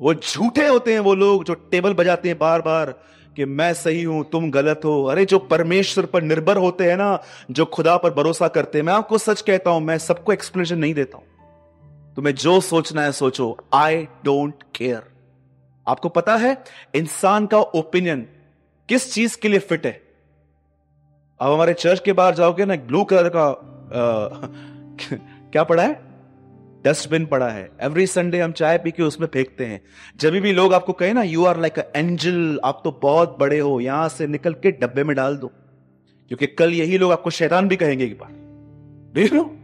[0.00, 3.02] वो झूठे होते हैं वो लोग जो टेबल बजाते हैं बार बार
[3.36, 7.22] कि मैं सही हूँ तुम गलत हो। अरे जो परमेश्वर पर निर्भर होते हैं ना
[7.50, 10.94] जो खुदा पर भरोसा करते हैं मैं आपको सच कहता हूँ मैं सबको एक्सप्लेनेशन नहीं
[10.94, 11.26] देता हूँ।
[12.16, 15.02] तुम्हें जो सोचना है सोचो। आई डोंट केयर
[15.88, 16.64] आपको पता है
[16.94, 18.26] इंसान का ओपिनियन
[18.88, 20.02] किस चीज़ के लिए फिट है?
[21.40, 24.48] अब हमारे चर्च के बाहर जाओगे ना ब्लू कलर का आ,
[25.52, 26.09] क्या पड़ा है?
[26.84, 29.80] डस्टबिन पड़ा है। एवरी संडे हम चाय पी के उसमें फेंकते हैं।
[30.16, 33.58] जब भी लोग आपको कहे ना you are like a angel आप तो बहुत बड़े
[33.58, 35.46] हो, यहाँ से निकल के डब्बे में डाल दो।
[36.28, 38.30] क्योंकि कल यही लोग आपको शैतान भी कहेंगे एक बार।
[39.14, 39.56] देख लो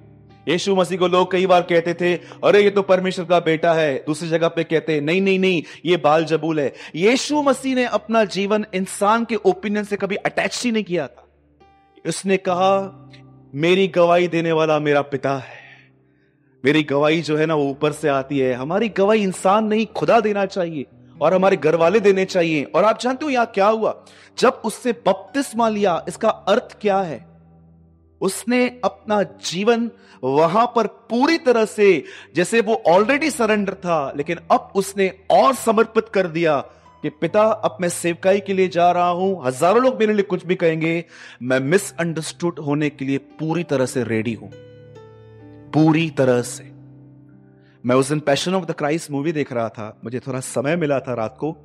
[0.48, 4.04] यीशु मसीह को लोग कई बार कहते थे, अरे, ये तो परमेश्वर का बेटा है।
[4.06, 8.24] दूसरी जगह पे कहते नहीं नहीं नहीं, ये बाल जबूल है। यीशु मसीह ने अपना
[8.24, 11.28] जीवन इंसान के ओपिनियन से कभी अटैच ही नहीं किया था।
[12.08, 13.08] उसने कहा,
[13.54, 15.55] मेरी गवाही देने वाला मेरा पिता है।
[16.66, 20.20] मेरी गवाही जो है ना वो ऊपर से आती है। हमारी गवाही इंसान नहीं, खुदा
[20.20, 20.86] देना चाहिए
[21.20, 24.04] और हमारे घर वाले देने चाहिए। और आप जानते हो यहाँ क्या हुआ?
[24.38, 27.26] जब उससे बपतिस्मा लिया, इसका अर्थ क्या है?
[28.20, 29.90] उसने अपना जीवन
[30.22, 36.08] वहाँ पर पूरी तरह से, जैसे वो ऑलरेडी सरेंडर था, लेकिन अब उसने और समर्पित
[36.08, 36.60] कर दिया
[37.02, 40.46] कि, पिता, अब मैं सेवकाई के लिए जा रहा हूँ। हज़ारों लोग मेरे लिए कुछ
[40.46, 41.04] भी कहेंगे।
[41.42, 44.52] मैं मिसअंडरस्टूड होने के लिए पूरी तरह से रेडी हूँ।
[45.76, 46.64] पूरी तरह से।
[47.84, 51.00] मैं उस दिन Passion of the Christ movie देख रहा था, मुझे थोड़ा समय मिला
[51.00, 51.56] था रात को,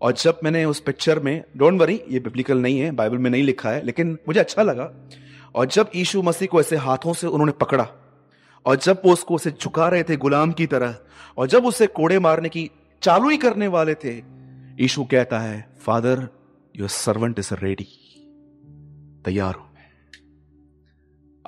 [0.00, 3.42] और जब मैंने उस पिक्चर में डोंट वरी ये बिब्लिकल नहीं है बाइबल में नहीं
[3.42, 4.90] लिखा है, लेकिन मुझे अच्छा लगा,
[5.54, 7.86] और जब यीशु मसीह को ऐसे हाथों से उन्होंने पकड़ा,
[8.66, 10.96] और जब वो उसको उसे झुका रहे थे गुलाम की तरह,
[11.38, 12.70] और जब उसे कोड़े मारने की
[13.02, 14.16] चालू ही करने वाले थे,
[14.82, 16.28] यीशु कहता है father
[16.76, 17.88] your servant is ready
[19.24, 19.67] तैयार हूँ।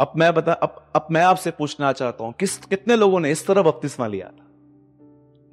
[0.00, 3.46] अब मैं बता, अब अब मैं आपसे पूछना चाहता हूँ, किस, कितने लोगों ने इस
[3.46, 4.46] तरह बपतिस्मा लिया था?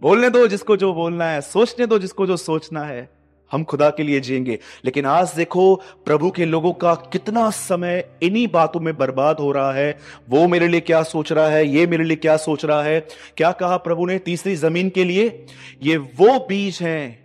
[0.02, 3.10] बोलने दो जिसको जो बोलना है, सोचने दो जिसको जो सोचना है,
[3.52, 8.48] हम खुदा के लिए जिएँगे। लेकिन आज देखो, प्रभु के लोगों का कितना समय इन्हीं
[8.48, 9.98] बातों में बर्बाद हो रहा है।
[10.30, 13.08] वो मेरे लिए क्या सोच रहा है, ये मेरे लिए क्या सोच रहा है?
[13.38, 15.46] क्या कहा प्रभु ने तीसरी ज़मीन के लिए?
[15.84, 17.20] ये वो बीज हैं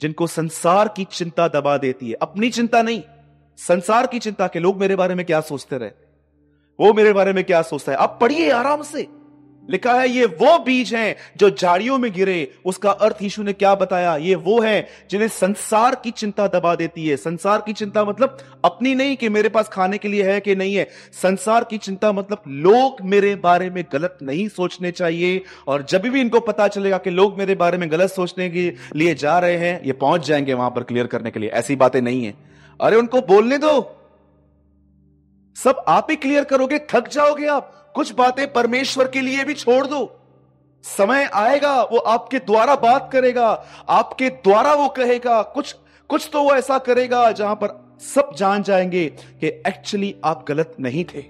[0.00, 3.02] जिनको संसार की चिंता दबा देती है। अपनी चिंता नहीं,
[3.58, 6.03] संसार की चिंता के लोग मेरे बारे में क्या सोचते रहे?
[6.80, 7.98] वो मेरे बारे में क्या सोचता है?
[7.98, 9.08] आप पढ़िए आराम से।
[9.70, 13.74] लिखा है, ये वो बीज हैं जो झाड़ियों में गिरे। उसका अर्थ यीशु ने क्या
[13.74, 14.16] बताया?
[14.16, 18.94] ये वो हैं जिन्हें संसार की चिंता दबा देती है। संसार की चिंता मतलब अपनी
[18.94, 22.42] नहीं कि मेरे पास खाने के लिए है कि नहीं है। संसार की चिंता मतलब
[22.48, 27.10] लोग मेरे बारे में गलत नहीं सोचने चाहिए। और जब भी इनको पता चलेगा कि
[27.10, 30.70] लोग मेरे बारे में गलत सोचने के लिए जा रहे हैं, ये पहुँच जाएँगे वहाँ
[30.70, 32.34] पर क्लियर करने के लिए। ऐसी बातें नहीं है।
[32.80, 34.00] अरे उनको बोलने दो।
[35.56, 39.86] सब आप ही क्लियर करोगे, थक जाओगे आप। कुछ बातें परमेश्वर के लिए भी छोड़
[39.86, 40.20] दो।
[40.84, 45.76] समय आएगा, वो आपके द्वारा बात करेगा, आपके द्वारा वो कहेगा। कुछ
[46.08, 49.06] कुछ तो वो ऐसा करेगा जहाँ पर सब जान जाएँगे
[49.40, 51.22] कि एक्चुअली आप गलत नहीं थे।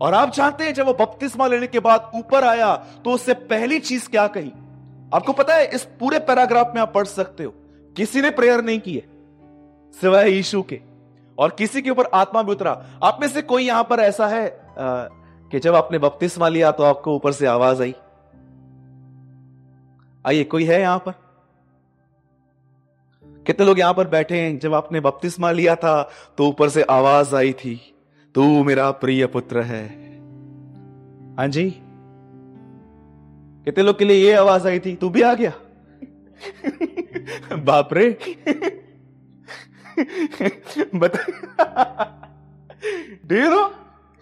[0.00, 3.78] और आप जानते हैं, जब वो बपतिस्मा लेने के बाद ऊपर आया तो उससे पहली
[3.78, 4.52] चीज़ क्या कही?
[5.14, 7.54] आपको पता है, इस पूरे पैराग्राफ में आप पढ़ सकते हो।
[7.96, 9.06] किसी ने प्रेयर नहीं की है
[10.00, 10.91] सिवाय यीशु के।
[11.38, 14.46] और किसी के ऊपर आत्मा भी उतरा। आप में से कोई यहाँ पर ऐसा है
[14.78, 15.04] आ,
[15.50, 17.94] कि जब आपने बपतिस्मा लिया तो आपको ऊपर से आवाज़ आई?
[20.26, 21.12] आइए कोई है यहाँ पर?
[23.46, 24.58] कितने लोग यहाँ पर बैठे हैं?
[24.58, 27.94] जब आपने बपतिस्मा लिया था तो ऊपर से आवाज़ आई थी
[28.34, 29.86] तू मेरा प्रिय पुत्र है।
[31.36, 31.70] हाँ जी।
[33.64, 34.94] कितने लोग के लिए ये आवाज़ आई थी?
[34.96, 35.52] तू भी आ गया?
[37.56, 38.81] बाप रे।
[40.94, 41.24] बता
[43.26, 43.74] डेरो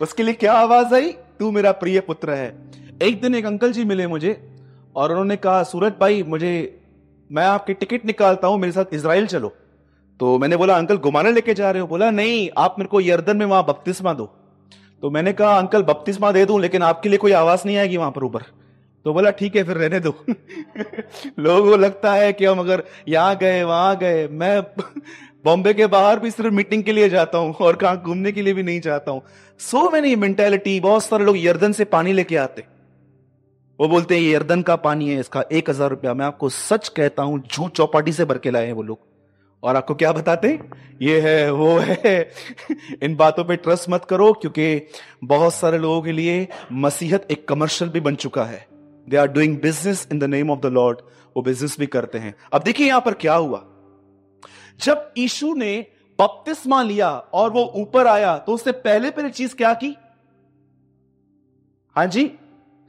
[0.03, 1.13] उसके लिए क्या आवाज़ आई?
[1.13, 2.57] तू मेरा प्रिय पुत्र है।
[3.03, 4.51] एक दिन एक अंकल जी मिले मुझे
[4.97, 6.81] और उन्होंने कहा, सूरज भाई, मुझे
[7.33, 9.57] मैं आपकी टिकट निकालता हूँ, मेरे साथ इसराइल चलो।
[10.21, 11.89] तो मैंने बोला, अंकल घुमाने लेके जा रहे हो?
[11.89, 14.27] बोला, नहीं, आप मेरे को यर्दन में वहाँ बपतिस्मा दो।
[15.03, 18.11] तो मैंने कहा, अंकल, बपतिस्मा दे दूँ, लेकिन आपके लिए कोई आवाज़ नहीं आएगी वहाँ
[18.11, 18.43] पर ऊपर।
[19.05, 20.25] तो बोला, ठीक है, फिर रहने दो।
[21.39, 24.63] लोगों को लगता है कि हम अगर यहाँ गए, वहाँ गए, मैं
[25.45, 28.55] बॉम्बे के बाहर भी सिर्फ़ मीटिंग के लिए जाता हूँ और कहा घूमने के लिए
[28.55, 29.23] भी नहीं जाता हूँ।
[29.59, 32.65] सो मैनी मेंटेलिटी बहुत सारे लोग यर्दन से पानी लेके आते।
[33.79, 36.89] वो बोलते हैं, ये यर्दन का पानी है, इसका एक हज़ार रुपया। मैं आपको सच
[36.89, 38.99] कहता हूँ, झूठ चौपाटी से भर के लाए हैं वो लोग।
[39.63, 40.59] और आपको क्या बताते
[41.03, 42.31] ये है, वो है।
[43.03, 44.87] इन बातों पे ट्रस्ट मत करो, क्योंकि
[45.25, 48.67] बहुत सारे लोगों के लिए मसीहत एक कमर्शियल भी बन चुका है।
[49.09, 50.99] They are doing business in the name of the Lord
[51.37, 53.65] वो बिज़नेस भी करते हैं। अब देखिए यहाँ पर क्या हुआ।
[54.83, 55.87] जब यीशु ने
[56.19, 59.97] बपतिस्मा लिया और वो ऊपर आया तो उसने पहले पहले चीज़ क्या की?
[61.97, 62.25] हाँ जी,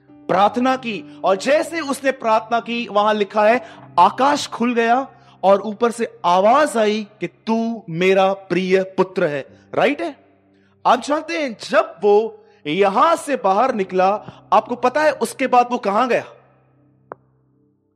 [0.10, 3.62] प्रार्थना की। और जैसे उसने प्रार्थना की, वहाँ लिखा है,
[4.00, 5.08] आकाश खुल गया
[5.44, 10.16] और ऊपर से आवाज़ आई कि तू मेरा प्रिय पुत्र है। राइट है?
[10.86, 14.10] आप जानते हैं, जब वो यहाँ से बाहर निकला,
[14.54, 16.24] आपको पता है उसके बाद वो कहाँ गया?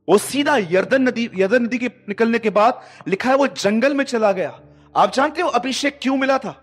[0.07, 4.03] वो सीधा यर्दन नदी यर्दन नदी के निकलने के बाद लिखा है वो जंगल में
[4.05, 4.59] चला गया।
[4.95, 6.55] आप जानते हो अभिषेक क्यों मिला था?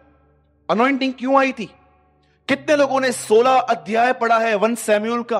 [0.69, 1.67] अनोइंटिंग क्यों आई थी?
[2.49, 5.39] कितने लोगों ने 16 अध्याय पढ़ा है वन सैम्यूल का?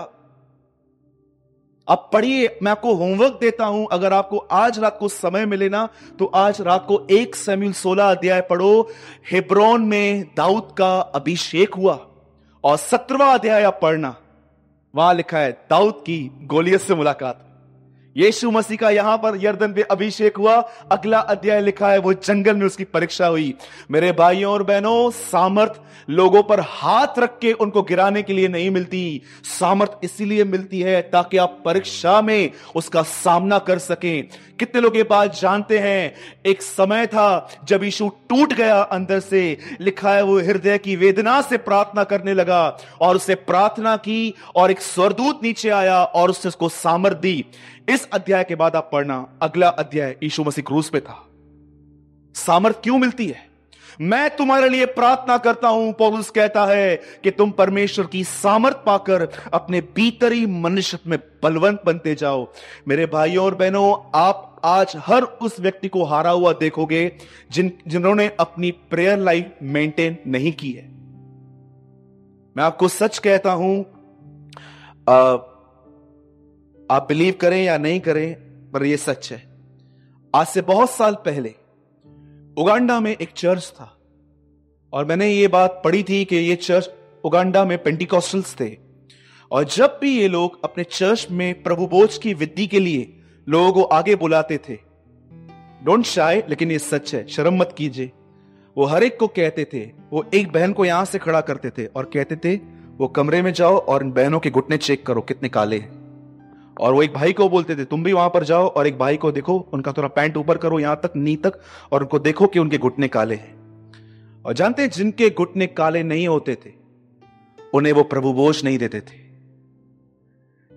[1.89, 5.89] अब पढ़िए, मैं आपको होमवर्क देता हूँ। अगर आपको आज रात को समय मिले ना
[6.19, 8.91] तो आज रात को एक सैम्यूल 16 अध्याय पढ़ो।
[9.31, 11.99] हेब्रोन में दाऊद का अभिषेक हुआ
[12.65, 14.15] और सत्रवा अध्याय आप पढ़ना।
[14.95, 17.49] वहाँ लिखा है, दाऊद की गोलियत से मुलाकात।
[18.17, 20.55] यीशु मसीह का यहाँ पर यर्दन पे अभिषेक हुआ।
[20.93, 23.55] अगला अध्याय लिखा है, वो जंगल में उसकी परीक्षा हुई।
[23.91, 25.73] मेरे भाइयों और बहनों, सामर्थ
[26.11, 31.03] लोगों पर हाथ रख के उनको गिराने के लिए नहीं मिलती। सामर्थ इसीलिए मिलती है
[31.03, 36.15] ताकि आप परीक्षा में उसका सामना कर सकें। कितने लोग ये बात जानते हैं?
[36.47, 41.41] एक समय था जब यीशु टूट गया अंदर से। लिखा है, वो हृदय की वेदना
[41.41, 46.49] से प्रार्थना करने लगा और उसे प्रार्थना की और एक स्वरदूत नीचे आया और उसने
[46.49, 47.45] उसको सामर्थ दी।
[47.89, 51.29] इस अध्याय के बाद आप पढ़ना अगला अध्याय यीशु मसीह क्रूस पे था।
[52.35, 53.51] सामर्थ क्यों मिलती है?
[54.01, 59.29] मैं तुम्हारे लिए प्रार्थना करता हूँ पौलुस कहता है कि तुम परमेश्वर की सामर्थ पाकर
[59.55, 62.47] अपने भीतरी मनुष्य में बलवंत बनते जाओ।
[62.89, 67.13] मेरे भाइयों और बहनों आप आज हर उस व्यक्ति को हारा हुआ देखोगे
[67.53, 70.85] जिन जिन्होंने अपनी प्रेयर लाइफ मेंटेन नहीं की है।
[72.57, 73.85] मैं आपको सच कहता हूँ
[75.09, 75.37] आ,
[76.93, 78.35] आप बिलीव करें या नहीं करें,
[78.71, 79.43] पर यह सच है।
[80.35, 81.55] आज से बहुत साल पहले,
[82.57, 83.97] उगांडा में एक चर्च था,
[84.93, 86.91] और मैंने ये बात पढ़ी थी कि ये चर्च
[87.25, 88.77] उगांडा में पेंटिकॉस्टल्स थे।
[89.51, 93.73] और जब भी ये लोग अपने चर्च में प्रभु बोझ की विद्धि के लिए लोगों
[93.73, 94.79] को आगे बुलाते थे
[95.85, 98.13] डोंट शाय लेकिन ये सच है, शर्म मत कीजिए।
[98.77, 101.87] वो हर एक को कहते थे, वो एक बहन को यहाँ से खड़ा करते थे,
[101.87, 102.57] और कहते थे,
[102.99, 106.02] वो कमरे में जाओ और इन बहनों के घुटने चेक करो, कितने काले हैं।
[106.81, 109.17] और वो एक भाई को बोलते थे, तुम भी वहाँ पर जाओ और एक भाई
[109.17, 111.53] को देखो, उनका थोड़ा पैंट ऊपर करो, यहाँ तक, नी तक,
[111.93, 113.63] और उनको देखो कि उनके घुटने काले हैं।
[114.47, 116.73] और जानते हैं, जिनके घुटने काले नहीं होते थे,
[117.75, 119.23] उन्हें वो प्रभु बोझ नहीं देते थे।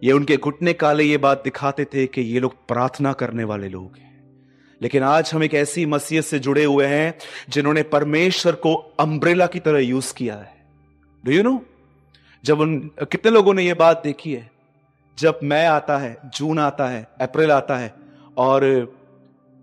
[0.03, 3.91] ये उनके घुटने काले ये बात दिखाते थे कि ये लोग प्रार्थना करने वाले लोग
[3.97, 4.05] हैं।
[4.81, 7.17] लेकिन आज हम एक ऐसी मसीहत से जुड़े हुए हैं,
[7.49, 10.65] जिन्होंने परमेश्वर को अम्ब्रेला की तरह यूज़ किया है।
[11.25, 11.65] डू यू नो
[12.43, 14.54] जब उन, कितने लोगों ने यह बात देखी है?
[15.17, 17.93] जब मई आता है, जून आता है, अप्रैल आता है,
[18.37, 18.63] और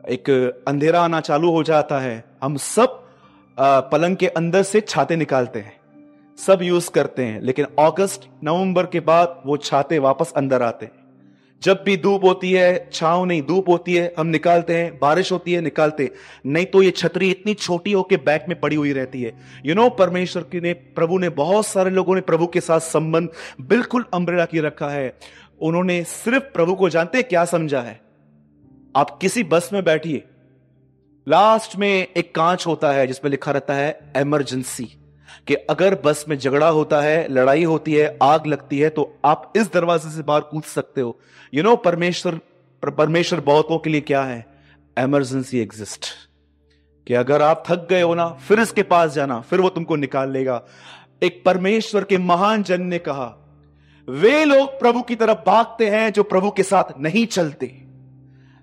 [0.09, 0.31] एक
[0.69, 2.99] अंधेरा आना चालू हो जाता है, हम सब
[3.59, 5.77] पलंग के अंदर से छाते निकालते हैं।
[6.38, 11.01] सब यूज़ करते हैं, लेकिन अगस्त, नवंबर के बाद वो छाते वापस अंदर आते हैं।
[11.62, 15.53] जब भी धूप होती है, छाव नहीं, धूप होती है, हम निकालते हैं, बारिश होती
[15.53, 16.11] है, निकालते हैं।
[16.47, 19.33] नहीं तो ये छतरी इतनी छोटी होकर बैग में पड़ी हुई रहती है।
[19.67, 23.29] यू नो परमेश्वर की ने, प्रभु ने, बहुत सारे लोगों ने प्रभु के साथ संबंध
[23.61, 25.15] बिल्कुल अम्ब्रेला की रखा है।
[25.62, 28.01] उन्होंने सिर्फ़ प्रभु को जानते क्या समझा है।
[28.96, 30.22] आप किसी बस में बैठिए।
[31.27, 34.85] लास्ट में एक कांच होता है जिसमें लिखा रहता है इमरजेंसी
[35.46, 39.53] कि अगर बस में झगड़ा होता है लड़ाई होती है आग लगती है तो आप
[39.57, 41.18] इस दरवाजे से बाहर कूद सकते हो।
[41.55, 42.40] यू you नो know, परमेश्वर
[42.83, 44.44] परमेश्वर बहुतों के लिए क्या है?
[44.98, 46.07] इमरजेंसी एग्जिस्ट
[47.07, 50.31] कि अगर आप थक गए हो ना फिर इसके पास जाना फिर वो तुमको निकाल
[50.31, 50.62] लेगा।
[51.22, 53.38] एक परमेश्वर के महान जन ने कहा
[54.09, 57.83] वे लोग प्रभु की तरफ़ भागते हैं जो प्रभु के साथ नहीं चलते।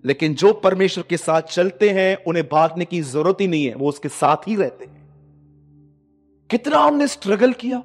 [0.05, 3.89] लेकिन जो परमेश्वर के साथ चलते हैं, उन्हें भागने की ज़रूरत ही नहीं है, वो
[3.89, 4.99] उसके साथ ही रहते हैं।
[6.49, 7.83] कितना हमने स्ट्रगल किया?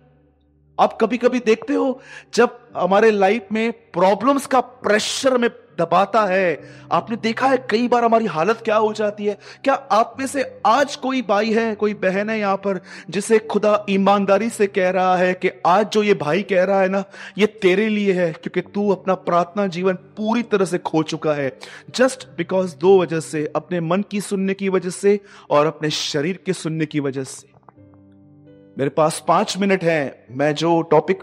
[0.79, 2.01] आप कभी कभी देखते हो,
[2.35, 6.61] जब हमारे लाइफ में प्रॉब्लम्स का प्रेशर में दबाता है,
[6.93, 9.39] आपने देखा है कई बार हमारी हालत क्या हो जाती है?
[9.65, 13.87] क्या आप में से आज कोई भाई है, कोई बहन है यहाँ पर, जिसे खुदा
[13.91, 17.05] ईमानदारी से कह रहा है कि आज जो ये भाई कह रहा है ना,
[17.39, 21.59] ये तेरे लिए है, क्योंकि तू अपना प्रार्थना जीवन पूरी तरह से खो चुका है।
[21.95, 26.43] जस्ट बिकॉज़ दो वजह से, अपने मन की सुनने की वजह से और अपने शरीर
[26.47, 27.54] के सुनने की वजह से।
[28.79, 31.23] मेरे पास पाँच मिनट है, मैं जो टॉपिक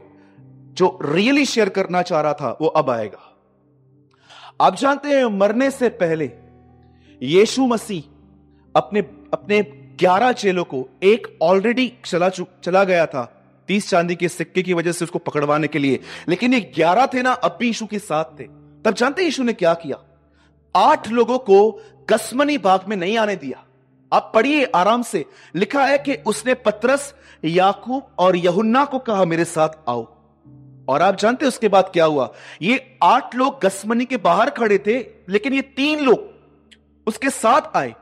[0.74, 3.28] जो रियली शेयर करना चाह रहा था, वो अब आएगा।
[4.62, 6.32] आप जानते हैं, मरने से पहले
[7.24, 8.02] यीशु मसीह
[8.76, 9.00] अपने
[9.34, 9.62] अपने
[10.00, 14.92] ग्यारह चेलों को एक ऑलरेडी चला चला गया था, तीस चांदी के सिक्के की वजह
[14.92, 18.40] से उसको पकड़वाने के लिए। लेकिन ये ग्यारह थे ना, अब भी यीशु के साथ
[18.40, 18.44] थे।
[18.86, 19.98] तब जानते यीशु ने क्या किया?
[20.76, 23.66] आठ लोगों को गसमनी बाग में नहीं आने दिया।
[24.14, 27.14] आप पढ़िए आराम से। लिखा है कि उसने पत्रस,
[27.46, 30.08] याकूब और यहुन्ना को कहा, मेरे साथ आओ।
[30.90, 32.34] और आप जानते उसके बाद क्या हुआ?
[32.62, 36.32] ये आठ लोग गसमनी के बाहर खड़े थे, लेकिन ये तीन लोग
[37.08, 37.96] उसके साथ आए।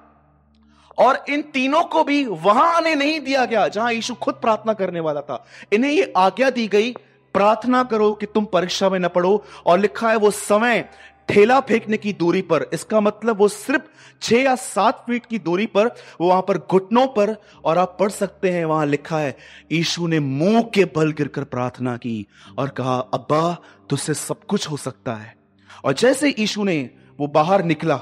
[0.97, 4.99] और इन तीनों को भी वहाँ आने नहीं दिया गया, जहाँ यीशु खुद प्रार्थना करने
[4.99, 6.91] वाला था। इन्हें ये आज्ञा दी गई,
[7.33, 10.89] प्रार्थना करो कि तुम परीक्षा में न पढ़ो। और लिखा है, वो समय
[11.29, 13.81] ठेला फेंकने की दूरी पर, इसका मतलब वो सिर्फ़
[14.21, 15.89] छह या सात फीट की दूरी पर
[16.21, 19.35] वहाँ पर घुटनों पर, और आप पढ़ सकते हैं, वहाँ लिखा है,
[19.71, 22.25] यीशु ने मुँह के बल गिरकर प्रार्थना की
[22.57, 23.57] और कहा, अब्बा,
[23.89, 25.35] तुझसे सब कुछ हो सकता है।
[25.85, 26.89] और जैसे यीशु ने
[27.19, 27.95] वो बाहर निकला,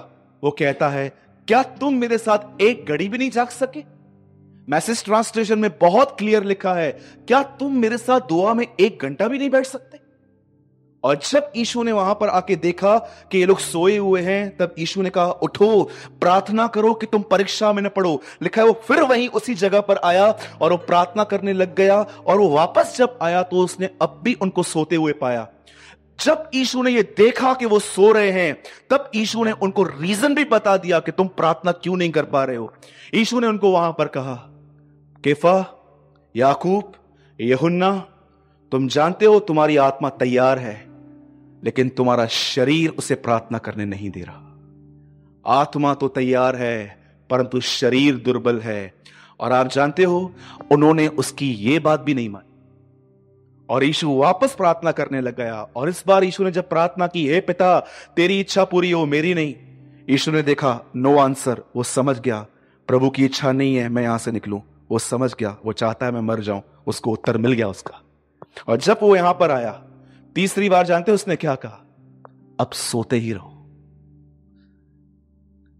[0.44, 1.08] वो कहता है,
[1.48, 3.84] क्या तुम मेरे साथ एक घड़ी भी नहीं जाग सके?
[4.70, 6.92] मैसेज ट्रांसलेशन में बहुत क्लियर लिखा है,
[7.28, 10.00] क्या तुम मेरे साथ दुआ में एक घंटा भी नहीं बैठ सकते?
[11.08, 12.98] और जब यीशु ने वहाँ पर आके देखा
[13.32, 15.84] कि ये लोग सोए हुए हैं, तब यीशु ने कहा, उठो,
[16.22, 19.82] प्रार्थना करो कि तुम परीक्षा में न पढ़ो लिखा है, वो फिर वहीं उसी जगह
[19.82, 20.26] पर आया
[20.62, 24.34] और वो प्रार्थना करने लग गया और वो वापस जब आया तो उसने अब भी
[24.34, 25.48] उनको सोते हुए पाया।
[26.20, 28.54] जब यीशु ने ये देखा कि वो सो रहे हैं,
[28.90, 32.44] तब यीशु ने उनको रीजन भी बता दिया कि तुम प्रार्थना क्यों नहीं कर पा
[32.44, 32.74] रहे हो।
[33.14, 34.34] यीशु ने उनको वहाँ पर कहा,
[35.24, 35.74] केफा,
[36.36, 36.94] याकूब,
[37.42, 38.08] यहुन्ना,
[38.72, 40.87] तुम जानते हो तुम्हारी आत्मा तैयार है।
[41.68, 44.58] लेकिन तुम्हारा शरीर उसे प्रार्थना करने नहीं दे रहा।
[45.46, 47.00] आत्मा तो तैयार है,
[47.30, 48.94] परंतु शरीर दुर्बल है।
[49.40, 50.34] और आप जानते हो,
[50.72, 52.54] उन्होंने उसकी ये बात भी नहीं मानी।
[53.70, 57.28] और यीशु वापस प्रार्थना करने लग गया, और इस बार यीशु ने जब प्रार्थना की,
[57.28, 57.80] हे पिता,
[58.16, 59.56] तेरी इच्छा पूरी हो, मेरी नहीं।
[60.10, 62.46] यीशु ने देखा, नो आंसर, वो समझ गया।
[62.88, 66.12] प्रभु की इच्छा नहीं है, मैं यहाँ से निकलूं। वो समझ गया, वो चाहता है
[66.12, 68.02] मैं मर जाऊँ, उसको उत्तर मिल गया उसका।
[68.68, 69.84] और जब वो यहाँ पर आया
[70.38, 71.86] तीसरी बार जानते उसने क्या कहा?
[72.60, 73.70] अब सोते ही रहो।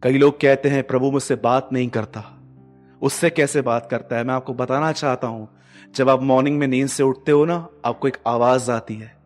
[0.04, 2.40] कई लोग कहते हैं, प्रभु मुझसे बात नहीं करता।
[3.02, 4.24] उससे कैसे बात करता है?
[4.24, 5.50] मैं आपको बताना चाहता हूँ,
[5.96, 9.18] जब आप मॉर्निंग में नींद से उठते हो ना, आपको एक आवाज़ आती है।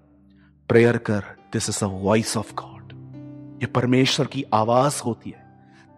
[0.69, 1.19] प्रेयर कर
[1.53, 2.91] this is a voice of God
[3.61, 5.45] ये परमेश्वर की आवाज़ होती है।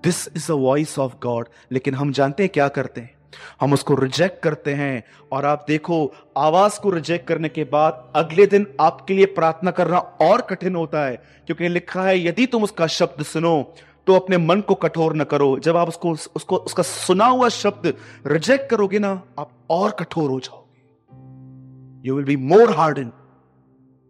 [0.03, 3.15] This is a voice of God लेकिन हम जानते हैं क्या करते हैं?
[3.61, 8.45] हम उसको रिजेक्ट करते हैं। और आप देखो, आवाज़ को रिजेक्ट करने के बाद अगले
[8.45, 11.15] दिन आपके लिए प्रार्थना करना और कठिन होता है,
[11.45, 13.73] क्योंकि लिखा है, यदि तुम उसका शब्द सुनो
[14.07, 17.93] तो अपने मन को कठोर न करो। जब आप उसको उसको, उसका सुना हुआ शब्द
[18.27, 23.11] रिजेक्ट करोगे ना, आप और कठोर हो जाओगे। You will be more hard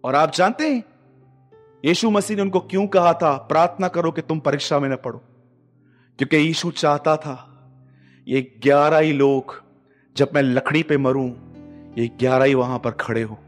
[0.03, 0.83] और आप जानते हैं,
[1.85, 5.21] यीशु मसीह ने उनको क्यों कहा था, प्रार्थना करो कि तुम परीक्षा में न पढ़ो।
[6.17, 7.52] क्योंकि यीशु चाहता था
[8.27, 9.63] ये ग्यारह ही लोग
[10.17, 11.31] जब मैं लकड़ी पे मरूं,
[11.97, 13.39] ये ग्यारह ही वहाँ पर खड़े हो।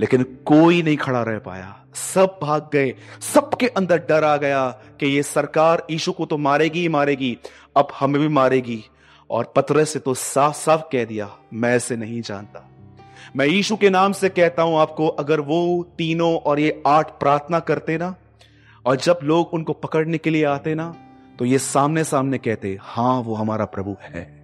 [0.00, 5.06] लेकिन कोई नहीं खड़ा रह पाया। सब भाग गए। सबके अंदर डर आ गया कि
[5.06, 7.38] ये सरकार ईशु को तो मारेगी ही मारेगी,
[7.76, 8.84] अब हमें भी मारेगी।
[9.30, 12.70] और पत्र से तो साफ़ साफ़ कह दिया, मैं इसे नहीं जानता।
[13.36, 17.60] मैं ईशु के नाम से कहता हूँ आपको, अगर वो तीनों और ये आठ प्रार्थना
[17.60, 18.14] करते ना,
[18.86, 20.94] और जब लोग उनको पकड़ने के लिए आते ना
[21.38, 24.42] तो ये सामने सामने कहते, हाँ, वो हमारा प्रभु है।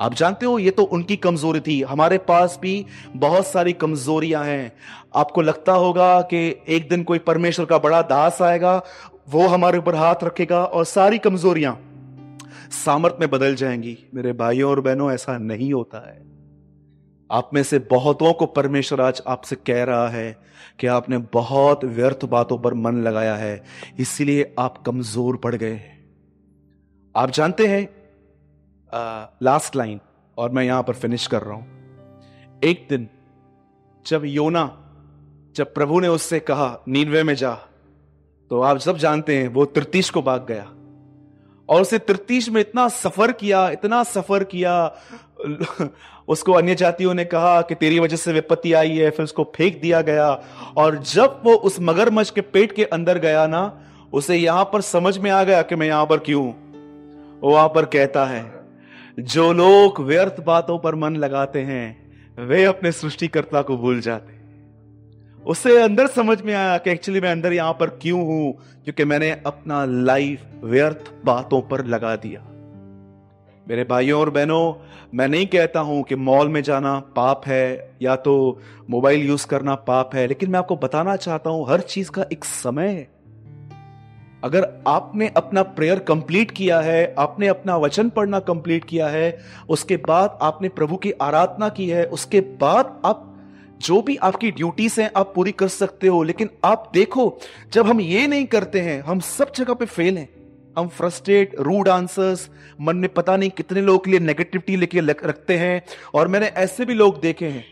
[0.00, 4.72] आप जानते हो, ये तो उनकी कमज़ोरी थी। हमारे पास भी बहुत सारी कमजोरियाँ हैं।
[5.16, 8.82] आपको लगता होगा कि एक दिन कोई परमेश्वर का बड़ा दास आएगा,
[9.30, 11.80] वो हमारे ऊपर हाथ रखेगा और सारी कमजोरियाँ
[12.70, 16.33] सामर्थ में बदल जाएँगी। मेरे भाइयों और बहनों, ऐसा नहीं होता है।
[17.30, 20.36] आप में से बहुतों को परमेश्वर आज आपसे कह रहा है
[20.80, 23.64] कि आपने बहुत व्यर्थ बातों पर मन लगाया है,
[23.98, 25.80] इसलिए आप कमज़ोर पड़ गए
[27.14, 27.88] आप जानते हैं
[29.42, 30.00] लास्ट लाइन
[30.38, 33.08] और मैं यहाँ पर फिनिश कर रहा हूँ। एक दिन,
[34.06, 34.64] जब योना,
[35.56, 37.52] जब प्रभु ने उससे कहा, नीनवे में जा।
[38.50, 40.64] तो आप सब जानते हैं, वो तृतीश को भाग गया।
[41.68, 44.74] और उसे तृतीश में इतना सफ़र किया, इतना सफ़र किया
[46.28, 49.80] उसको अन्य जातियों ने कहा कि तेरी वजह से विपत्ति आई है, फिर उसको फेंक
[49.80, 50.28] दिया गया।
[50.76, 53.80] और जब वो उस मगरमच्छ के पेट के अंदर गया ना,
[54.12, 56.52] उसे यहाँ पर समझ में आ गया कि मैं यहाँ पर क्यों?
[57.42, 58.44] वहाँ पर कहता है,
[59.20, 62.04] जो लोग व्यर्थ बातों पर मन लगाते हैं,
[62.38, 64.32] वे अपने सृष्टिकर्ता को भूल जाते
[65.46, 68.52] उसे अंदर समझ में आया कि एक्चुअली मैं अंदर यहाँ पर क्यों हूँ,
[68.84, 72.40] क्योंकि मैंने अपना लाइफ व्यर्थ बातों पर लगा दिया।
[73.68, 74.74] मेरे भाइयों और बहनों,
[75.14, 78.60] मैं नहीं कहता हूँ कि मॉल में जाना पाप है या तो
[78.90, 82.44] मोबाइल यूज़ करना पाप है, लेकिन मैं आपको बताना चाहता हूँ, हर चीज़ का एक
[82.44, 83.14] समय है।
[84.44, 89.38] अगर आपने अपना प्रेयर कंप्लीट किया है, आपने अपना वचन पढ़ना कंप्लीट किया है,
[89.68, 93.36] उसके बाद आपने प्रभु की आराधना की है, उसके बाद आप
[93.80, 97.38] जो भी आपकी ड्यूटीज़ हैं, आप पूरी कर सकते हो, लेकिन आप देखो,
[97.72, 100.43] जब हम ये नहीं करते हैं, हम सब जगह पे फेल हैं।
[100.78, 102.50] हम फ्रस्ट्रेट रूड आंसर्स
[102.80, 105.82] मन में पता नहीं कितने लोगों के लिए नेगेटिविटी लेके रखते हैं।
[106.14, 107.64] और मैंने ऐसे भी लोग देखे हैं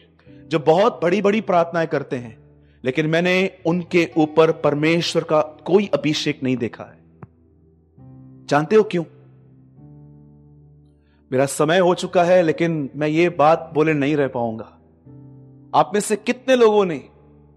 [0.49, 2.39] जो बहुत बड़ी बड़ी प्रार्थनाएँ करते हैं,
[2.85, 6.99] लेकिन मैंने उनके ऊपर परमेश्वर का कोई अभिषेक नहीं देखा है।
[8.47, 9.05] जानते हो क्यों?
[11.33, 14.79] मेरा समय हो चुका है, लेकिन मैं ये बात बोले नहीं रह पाऊँगा।
[15.75, 17.05] आप में से कितने लोगों ने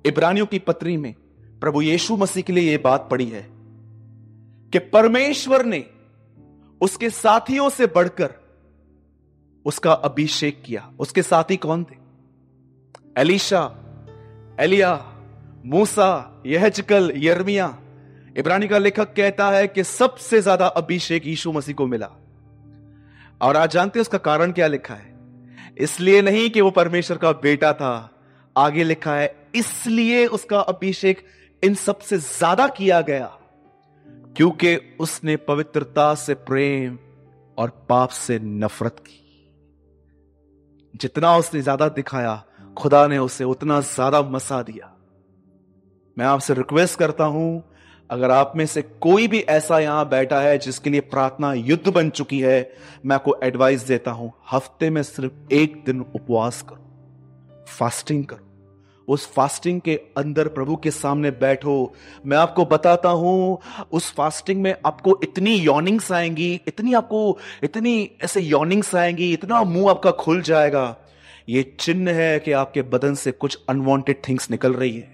[0.06, 1.16] इब्रानियों की पत्री में
[1.62, 3.55] प्रभु यीशु मसीह के लिए यह बात पढ़ी है?
[4.76, 5.80] कि परमेश्वर ने
[6.82, 8.32] उसके साथियों से बढ़कर
[9.66, 11.96] उसका अभिषेक किया। उसके साथी कौन थे?
[13.18, 13.62] एलिशा,
[14.60, 14.92] एलिया,
[15.66, 17.68] मूसा, यहजकल यर्मिया
[18.38, 22.10] इब्रानी का लेखक कहता है कि सबसे ज़्यादा अभिषेक यीशु मसीह को मिला।
[23.42, 25.14] और आज जानते हैं उसका कारण क्या लिखा है?
[25.78, 27.94] इसलिए नहीं कि वो परमेश्वर का बेटा था।
[28.56, 31.26] आगे लिखा है, इसलिए उसका अभिषेक
[31.64, 33.32] इन सबसे ज़्यादा किया गया।
[34.36, 36.98] क्योंकि उसने पवित्रता से प्रेम
[37.58, 39.22] और पाप से नफरत की।
[40.94, 42.44] जितना उसने ज़्यादा दिखाया,
[42.78, 44.92] खुदा ने उसे उतना ज़्यादा मसा दिया।
[46.18, 47.64] मैं आपसे रिक्वेस्ट करता हूँ,
[48.10, 52.10] अगर आप में से कोई भी ऐसा यहाँ बैठा है जिसके लिए प्रार्थना युद्ध बन
[52.10, 52.74] चुकी है,
[53.06, 58.45] मैं आपको एडवाइस देता हूँ, हफ़्ते में सिर्फ़ एक दिन उपवास करो फास्टिंग करो।
[59.08, 61.94] उस फास्टिंग के अंदर प्रभु के सामने बैठो।
[62.26, 63.58] मैं आपको बताता हूँ,
[63.92, 69.90] उस फास्टिंग में आपको इतनी यॉर्निंग्स आएँगी, इतनी आपको, इतनी ऐसे यॉर्निंग्स आएँगी, इतना मुँह
[69.90, 70.96] आपका खुल जाएगा।
[71.50, 75.14] ये चिन्ह है कि आपके बदन से कुछ अनवांटेड थिंग्स निकल रही है।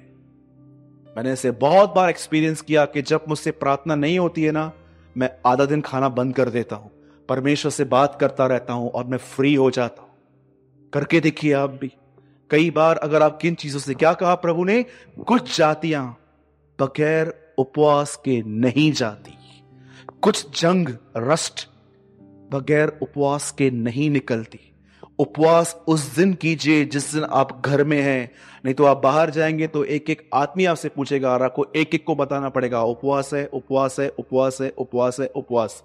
[1.17, 4.71] मैंने इसे बहुत बार एक्सपीरियंस किया कि जब मुझसे प्रार्थना नहीं होती है ना,
[5.17, 6.91] मैं आधा दिन खाना बंद कर देता हूँ,
[7.29, 10.09] परमेश्वर से बात करता रहता हूँ और मैं फ्री हो जाता हूँ।
[10.93, 11.91] करके देखिए आप भी।
[12.51, 14.83] कई बार अगर आप किन चीज़ों से क्या कहा प्रभु ने?
[15.27, 16.17] कुछ जातियाँ
[16.81, 19.37] बगैर उपवास के नहीं जाती।
[20.21, 21.67] कुछ जंग रस्ट
[22.53, 24.59] बगैर उपवास के नहीं निकलती।
[25.19, 28.31] उपवास उस दिन कीजिए जिस दिन आप घर में हैं।
[28.65, 32.05] नहीं तो आप बाहर जाएँगे तो एक एक आदमी आपसे पूछेगा और आपको एक एक
[32.05, 35.83] को बताना पड़ेगा, उपवास है उपवास है उपवास है उपवास है, उपवास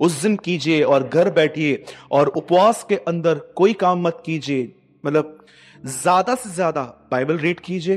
[0.00, 4.72] उस दिन कीजिए और घर बैठिए और उपवास के अंदर कोई काम मत कीजिए।
[5.06, 5.37] मतलब
[5.86, 7.96] ज़्यादा से ज़्यादा बाइबल रीड कीजिए,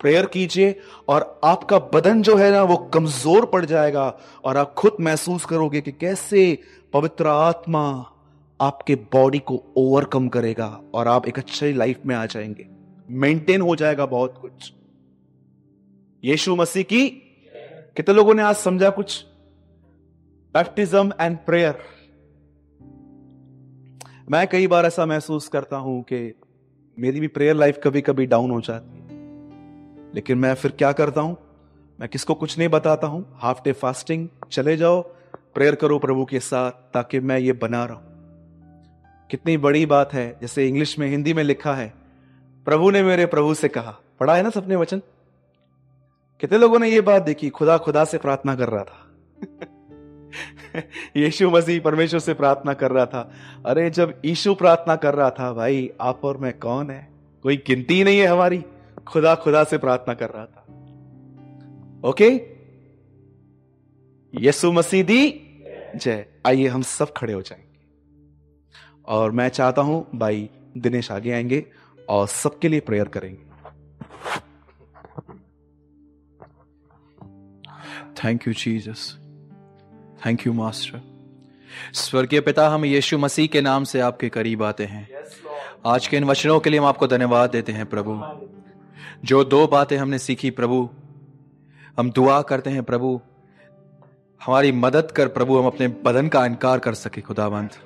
[0.00, 4.96] प्रेयर कीजिए, और आपका बदन जो है ना, वो कमज़ोर पड़ जाएगा, और आप खुद
[5.00, 6.58] महसूस करोगे कि कैसे
[6.92, 8.12] पवित्र आत्मा
[8.60, 12.66] आपके बॉडी को ओवरकम करेगा, और आप एक अच्छी लाइफ में आ जाएँगे।
[13.10, 14.72] मेंटेन हो जाएगा बहुत कुछ।
[16.24, 17.08] यीशु मसीह की,
[17.96, 19.24] कितने लोगों ने आज समझा कुछ?
[20.54, 21.78] बैप्टिज्म एंड प्रेयर
[24.30, 26.34] मैं कई बार ऐसा महसूस करता हूँ कि
[26.98, 29.06] मेरी भी प्रेयर लाइफ कभी कभी डाउन हो जाती है।
[30.14, 31.36] लेकिन मैं फिर क्या करता हूँ?
[32.00, 35.02] मैं किसको कुछ नहीं बताता हूँ। हाफ़ डे फास्टिंग चले जाओ
[35.54, 38.00] प्रेयर करो प्रभु के साथ ताकि मैं ये बना रहा।
[39.30, 41.94] कितनी बड़ी बात है, जैसे इंग्लिश में, हिंदी में लिखा है,
[42.64, 45.02] प्रभु ने मेरे प्रभु से कहा। पढ़ा है ना सपने वचन?
[46.40, 47.50] कितने लोगों ने ये बात देखी?
[47.50, 49.06] खुदा खुदा से प्रार्थना कर रहा था।
[51.16, 53.32] यीशु मसीह परमेश्वर से प्रार्थना कर रहा था।
[53.66, 57.08] अरे, जब यीशु प्रार्थना कर रहा था, भाई, आप और मैं कौन है?
[57.42, 58.64] कोई गिनती नहीं है हमारी।
[59.08, 60.60] खुदा खुदा से प्रार्थना कर रहा था।
[62.08, 62.28] ओके?
[64.46, 65.42] यीशु मसीह दी
[65.96, 67.78] जय। आइए, हम सब खड़े हो जाएँगे।
[69.06, 71.66] और मैं चाहता हूँ, भाई, दिनेश आगे आएँगे
[72.08, 73.46] और सबके लिए प्रेयर करेंगे।
[78.24, 79.25] Thank you Jesus
[80.26, 81.00] thank you master
[81.92, 85.08] स्वर्गीय पिता, हम यीशु मसीह के नाम से आपके करीब आते हैं।
[85.86, 88.22] आज के इन वचनों के लिए हम आपको धन्यवाद देते हैं, प्रभु।
[89.24, 90.90] जो दो बातें हमने सीखी, प्रभु,
[91.98, 93.20] हम दुआ करते हैं, प्रभु।
[94.44, 97.78] हमारी मदद कर, प्रभु, हम अपने बदन का इनकार कर सके, खुदावंत।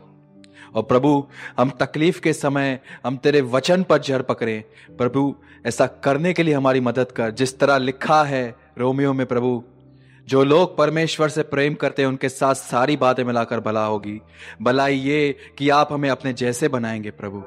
[0.75, 1.27] और प्रभु,
[1.59, 4.65] हम तकलीफ़ के समय, हम तेरे वचन पर जड़ पकड़े।
[4.99, 5.35] प्रभु,
[5.67, 9.65] ऐसा करने के लिए हमारी मदद कर। जिस तरह लिखा है रोमियो में, प्रभु
[10.31, 14.21] जो लोग परमेश्वर से प्रेम करते हैं, उनके साथ सारी बातें मिलाकर भला होगी।
[14.63, 17.43] भलाई ये कि आप हमें अपने जैसे बनाएँगे, प्रभु।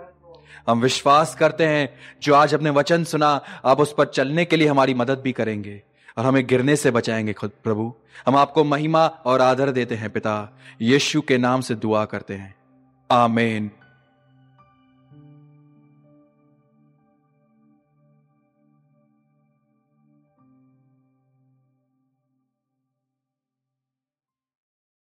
[0.70, 4.68] हम विश्वास करते हैं, जो आज अपने वचन सुना, आप उस पर चलने के लिए
[4.68, 5.82] हमारी मदद भी करेंगे
[6.18, 7.94] और हमें गिरने से बचाएँगे खुद, प्रभु।
[8.28, 12.56] हम आपको महिमा और आदर देते हैं, पिता। यीशु के नाम से दुआ करते हैं।
[13.12, 13.83] Amen.